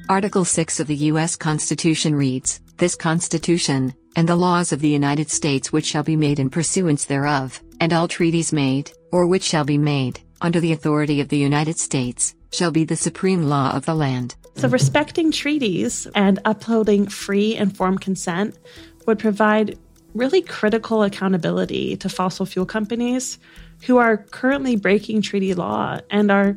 Article 0.08 0.44
6 0.44 0.80
of 0.80 0.86
the 0.86 0.96
U.S. 0.96 1.36
Constitution 1.36 2.14
reads 2.14 2.60
This 2.78 2.94
Constitution, 2.94 3.94
and 4.16 4.28
the 4.28 4.36
laws 4.36 4.72
of 4.72 4.80
the 4.80 4.88
United 4.88 5.30
States 5.30 5.72
which 5.72 5.84
shall 5.84 6.02
be 6.02 6.16
made 6.16 6.38
in 6.38 6.50
pursuance 6.50 7.04
thereof, 7.04 7.62
and 7.80 7.92
all 7.92 8.08
treaties 8.08 8.52
made, 8.52 8.90
or 9.12 9.26
which 9.26 9.42
shall 9.42 9.64
be 9.64 9.78
made, 9.78 10.20
under 10.40 10.60
the 10.60 10.72
authority 10.72 11.20
of 11.20 11.28
the 11.28 11.38
United 11.38 11.78
States, 11.78 12.34
shall 12.52 12.70
be 12.70 12.84
the 12.84 12.96
supreme 12.96 13.44
law 13.44 13.72
of 13.72 13.84
the 13.84 13.94
land. 13.94 14.34
So, 14.56 14.68
respecting 14.68 15.30
treaties 15.30 16.06
and 16.14 16.40
upholding 16.44 17.06
free 17.06 17.54
informed 17.54 18.00
consent 18.00 18.58
would 19.06 19.18
provide 19.18 19.78
really 20.14 20.42
critical 20.42 21.02
accountability 21.02 21.96
to 21.98 22.08
fossil 22.08 22.46
fuel 22.46 22.66
companies 22.66 23.38
who 23.86 23.98
are 23.98 24.16
currently 24.16 24.76
breaking 24.76 25.22
treaty 25.22 25.54
law 25.54 25.98
and 26.10 26.30
are 26.30 26.56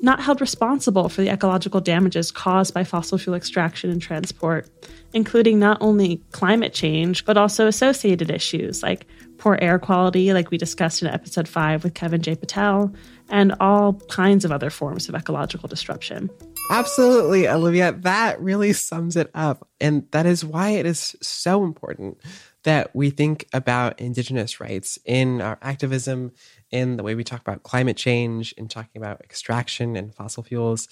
not 0.00 0.20
held 0.20 0.40
responsible 0.40 1.08
for 1.08 1.22
the 1.22 1.30
ecological 1.30 1.80
damages 1.80 2.30
caused 2.30 2.74
by 2.74 2.84
fossil 2.84 3.18
fuel 3.18 3.34
extraction 3.34 3.90
and 3.90 4.02
transport, 4.02 4.68
including 5.14 5.58
not 5.58 5.78
only 5.80 6.20
climate 6.32 6.74
change, 6.74 7.24
but 7.24 7.36
also 7.36 7.66
associated 7.66 8.30
issues 8.30 8.82
like 8.82 9.06
poor 9.38 9.58
air 9.60 9.78
quality, 9.78 10.32
like 10.32 10.50
we 10.50 10.58
discussed 10.58 11.02
in 11.02 11.08
episode 11.08 11.48
5 11.48 11.84
with 11.84 11.94
Kevin 11.94 12.22
J. 12.22 12.36
Patel, 12.36 12.92
and 13.30 13.54
all 13.60 13.94
kinds 14.08 14.44
of 14.44 14.52
other 14.52 14.70
forms 14.70 15.08
of 15.08 15.14
ecological 15.14 15.68
disruption. 15.68 16.30
Absolutely, 16.70 17.48
Olivia. 17.48 17.92
That 17.92 18.40
really 18.40 18.72
sums 18.72 19.16
it 19.16 19.30
up. 19.34 19.68
And 19.80 20.06
that 20.10 20.26
is 20.26 20.44
why 20.44 20.70
it 20.70 20.86
is 20.86 21.16
so 21.22 21.62
important 21.64 22.18
that 22.64 22.94
we 22.94 23.10
think 23.10 23.46
about 23.52 24.00
Indigenous 24.00 24.60
rights 24.60 24.98
in 25.04 25.40
our 25.40 25.58
activism, 25.62 26.32
in 26.70 26.96
the 26.96 27.04
way 27.04 27.14
we 27.14 27.22
talk 27.22 27.40
about 27.40 27.62
climate 27.62 27.96
change, 27.96 28.52
in 28.52 28.66
talking 28.66 29.00
about 29.00 29.20
extraction 29.20 29.96
and 29.96 30.12
fossil 30.14 30.42
fuels. 30.42 30.88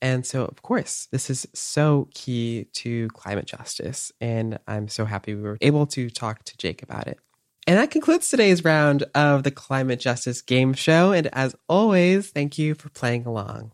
And 0.00 0.24
so, 0.24 0.44
of 0.44 0.62
course, 0.62 1.08
this 1.10 1.28
is 1.28 1.48
so 1.52 2.08
key 2.14 2.68
to 2.74 3.08
climate 3.08 3.46
justice. 3.46 4.12
And 4.20 4.58
I'm 4.68 4.86
so 4.88 5.04
happy 5.04 5.34
we 5.34 5.42
were 5.42 5.58
able 5.60 5.86
to 5.88 6.08
talk 6.10 6.44
to 6.44 6.56
Jaike 6.56 6.82
about 6.82 7.08
it. 7.08 7.18
And 7.66 7.78
that 7.78 7.90
concludes 7.90 8.30
today's 8.30 8.64
round 8.64 9.02
of 9.16 9.42
the 9.42 9.50
Climate 9.50 9.98
Justice 9.98 10.40
Game 10.40 10.72
Show. 10.72 11.10
And 11.10 11.26
as 11.32 11.56
always, 11.68 12.30
thank 12.30 12.58
you 12.58 12.76
for 12.76 12.90
playing 12.90 13.26
along. 13.26 13.72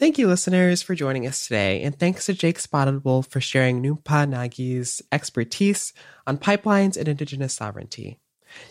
Thank 0.00 0.16
you, 0.16 0.28
listeners, 0.28 0.80
for 0.80 0.94
joining 0.94 1.26
us 1.26 1.46
today, 1.46 1.82
and 1.82 1.94
thanks 1.94 2.24
to 2.24 2.32
Jaike 2.32 2.58
Spotted 2.58 3.04
Wolf 3.04 3.26
for 3.26 3.38
sharing 3.38 3.82
Noonpah 3.82 4.30
Nagi's 4.30 5.02
expertise 5.12 5.92
on 6.26 6.38
pipelines 6.38 6.96
and 6.96 7.06
Indigenous 7.06 7.52
sovereignty. 7.52 8.18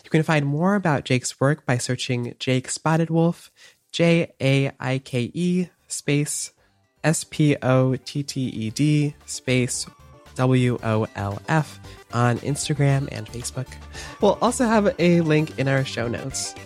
You 0.02 0.10
can 0.10 0.24
find 0.24 0.44
more 0.44 0.74
about 0.74 1.04
Jaike's 1.04 1.38
work 1.38 1.64
by 1.64 1.78
searching 1.78 2.34
Jaike 2.40 2.68
Spotted 2.68 3.10
Wolf, 3.10 3.52
J 3.92 4.32
A 4.42 4.72
I 4.80 4.98
K 4.98 5.30
E 5.32 5.68
space 5.86 6.50
S 7.04 7.22
P 7.22 7.56
O 7.62 7.94
T 7.94 8.24
T 8.24 8.40
E 8.40 8.70
D 8.70 9.14
space 9.24 9.86
W 10.34 10.80
O 10.82 11.06
L 11.14 11.40
F 11.46 11.78
on 12.12 12.38
Instagram 12.38 13.08
and 13.12 13.28
Facebook. 13.28 13.68
We'll 14.20 14.36
also 14.42 14.64
have 14.64 14.96
a 14.98 15.20
link 15.20 15.60
in 15.60 15.68
our 15.68 15.84
show 15.84 16.08
notes. 16.08 16.56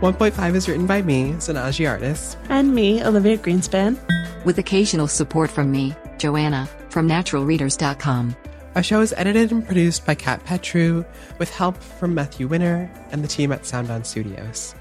1.5 0.00 0.54
is 0.54 0.68
written 0.68 0.86
by 0.86 1.02
me, 1.02 1.32
Zanaji 1.32 1.88
Artis. 1.90 2.36
And 2.50 2.72
me, 2.72 3.02
Olivia 3.02 3.36
Greenspan. 3.36 3.98
With 4.44 4.58
occasional 4.58 5.08
support 5.08 5.50
from 5.50 5.72
me, 5.72 5.92
Joanna, 6.18 6.68
from 6.88 7.08
naturalreaders.com. 7.08 8.36
Our 8.76 8.82
show 8.84 9.00
is 9.00 9.12
edited 9.16 9.50
and 9.50 9.66
produced 9.66 10.06
by 10.06 10.14
Kat 10.14 10.44
Petru, 10.44 11.04
with 11.40 11.50
help 11.52 11.76
from 11.76 12.14
Matthew 12.14 12.46
Winner 12.46 12.88
and 13.10 13.24
the 13.24 13.28
team 13.28 13.50
at 13.50 13.66
Sound 13.66 13.90
On 13.90 14.04
Studios. 14.04 14.76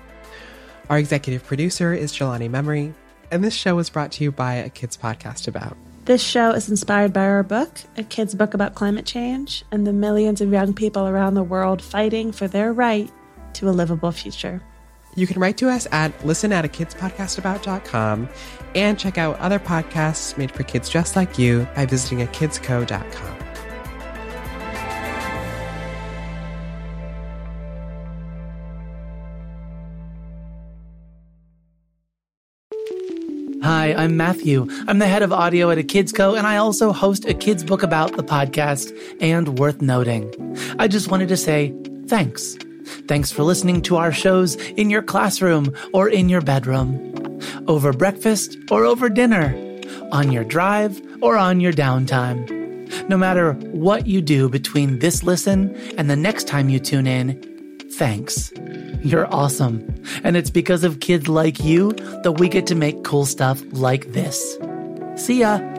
Our 0.87 0.99
executive 0.99 1.43
producer 1.43 1.95
is 1.95 2.13
Jelani 2.13 2.47
Memory, 2.47 2.93
and 3.31 3.43
this 3.43 3.55
show 3.55 3.75
was 3.75 3.89
brought 3.89 4.11
to 4.13 4.23
you 4.23 4.31
by 4.31 4.53
a 4.53 4.69
kids 4.69 4.97
podcast 4.97 5.47
about. 5.47 5.75
This 6.05 6.21
show 6.21 6.51
is 6.51 6.69
inspired 6.69 7.11
by 7.11 7.25
our 7.25 7.41
book, 7.41 7.71
A 7.97 8.03
Kid's 8.03 8.35
Book 8.35 8.53
About 8.53 8.75
Climate 8.75 9.07
Change, 9.07 9.65
and 9.71 9.87
the 9.87 9.93
millions 9.93 10.41
of 10.41 10.51
young 10.51 10.75
people 10.75 11.07
around 11.07 11.33
the 11.33 11.41
world 11.41 11.81
fighting 11.81 12.31
for 12.31 12.47
their 12.47 12.71
right 12.71 13.11
to 13.53 13.67
a 13.67 13.71
livable 13.71 14.11
future. 14.11 14.61
You 15.17 15.25
can 15.25 15.41
write 15.41 15.57
to 15.57 15.69
us 15.69 15.87
at 15.91 16.13
listen 16.23 16.53
at 16.53 16.63
a 16.63 16.67
kidspodcastabout.com 16.67 18.29
and 18.75 18.99
check 18.99 19.17
out 19.17 19.35
other 19.39 19.57
podcasts 19.57 20.37
made 20.37 20.51
for 20.51 20.61
kids 20.61 20.89
just 20.89 21.15
like 21.15 21.39
you 21.39 21.67
by 21.75 21.87
visiting 21.87 22.19
akidsco.com. 22.19 23.37
Hi, 33.63 33.93
I'm 33.95 34.15
Matthew. 34.15 34.67
I'm 34.87 34.99
the 34.99 35.07
head 35.07 35.23
of 35.23 35.33
audio 35.33 35.71
at 35.71 35.79
a 35.79 35.83
Kids 35.83 36.13
Co, 36.13 36.35
and 36.35 36.45
I 36.45 36.57
also 36.57 36.93
host 36.93 37.25
a 37.25 37.33
kids 37.33 37.63
book 37.63 37.81
about 37.81 38.15
the 38.15 38.23
podcast. 38.23 38.95
And 39.19 39.57
worth 39.57 39.81
noting, 39.81 40.31
I 40.77 40.87
just 40.87 41.09
wanted 41.09 41.27
to 41.29 41.37
say 41.37 41.75
thanks. 42.07 42.55
Thanks 43.07 43.31
for 43.31 43.43
listening 43.43 43.81
to 43.83 43.97
our 43.97 44.11
shows 44.11 44.55
in 44.55 44.89
your 44.89 45.01
classroom 45.01 45.75
or 45.93 46.09
in 46.09 46.29
your 46.29 46.41
bedroom, 46.41 47.39
over 47.67 47.93
breakfast 47.93 48.57
or 48.71 48.85
over 48.85 49.09
dinner, 49.09 49.53
on 50.11 50.31
your 50.31 50.43
drive 50.43 51.01
or 51.21 51.37
on 51.37 51.59
your 51.59 51.73
downtime. 51.73 52.57
No 53.09 53.17
matter 53.17 53.53
what 53.53 54.07
you 54.07 54.21
do 54.21 54.49
between 54.49 54.99
this 54.99 55.23
listen 55.23 55.75
and 55.97 56.09
the 56.09 56.15
next 56.15 56.47
time 56.47 56.69
you 56.69 56.79
tune 56.79 57.07
in, 57.07 57.41
thanks. 57.91 58.51
You're 59.03 59.33
awesome. 59.33 59.93
And 60.23 60.37
it's 60.37 60.49
because 60.49 60.83
of 60.83 60.99
kids 60.99 61.27
like 61.27 61.59
you 61.59 61.91
that 62.23 62.33
we 62.33 62.49
get 62.49 62.67
to 62.67 62.75
make 62.75 63.03
cool 63.03 63.25
stuff 63.25 63.61
like 63.71 64.13
this. 64.13 64.57
See 65.15 65.39
ya. 65.39 65.76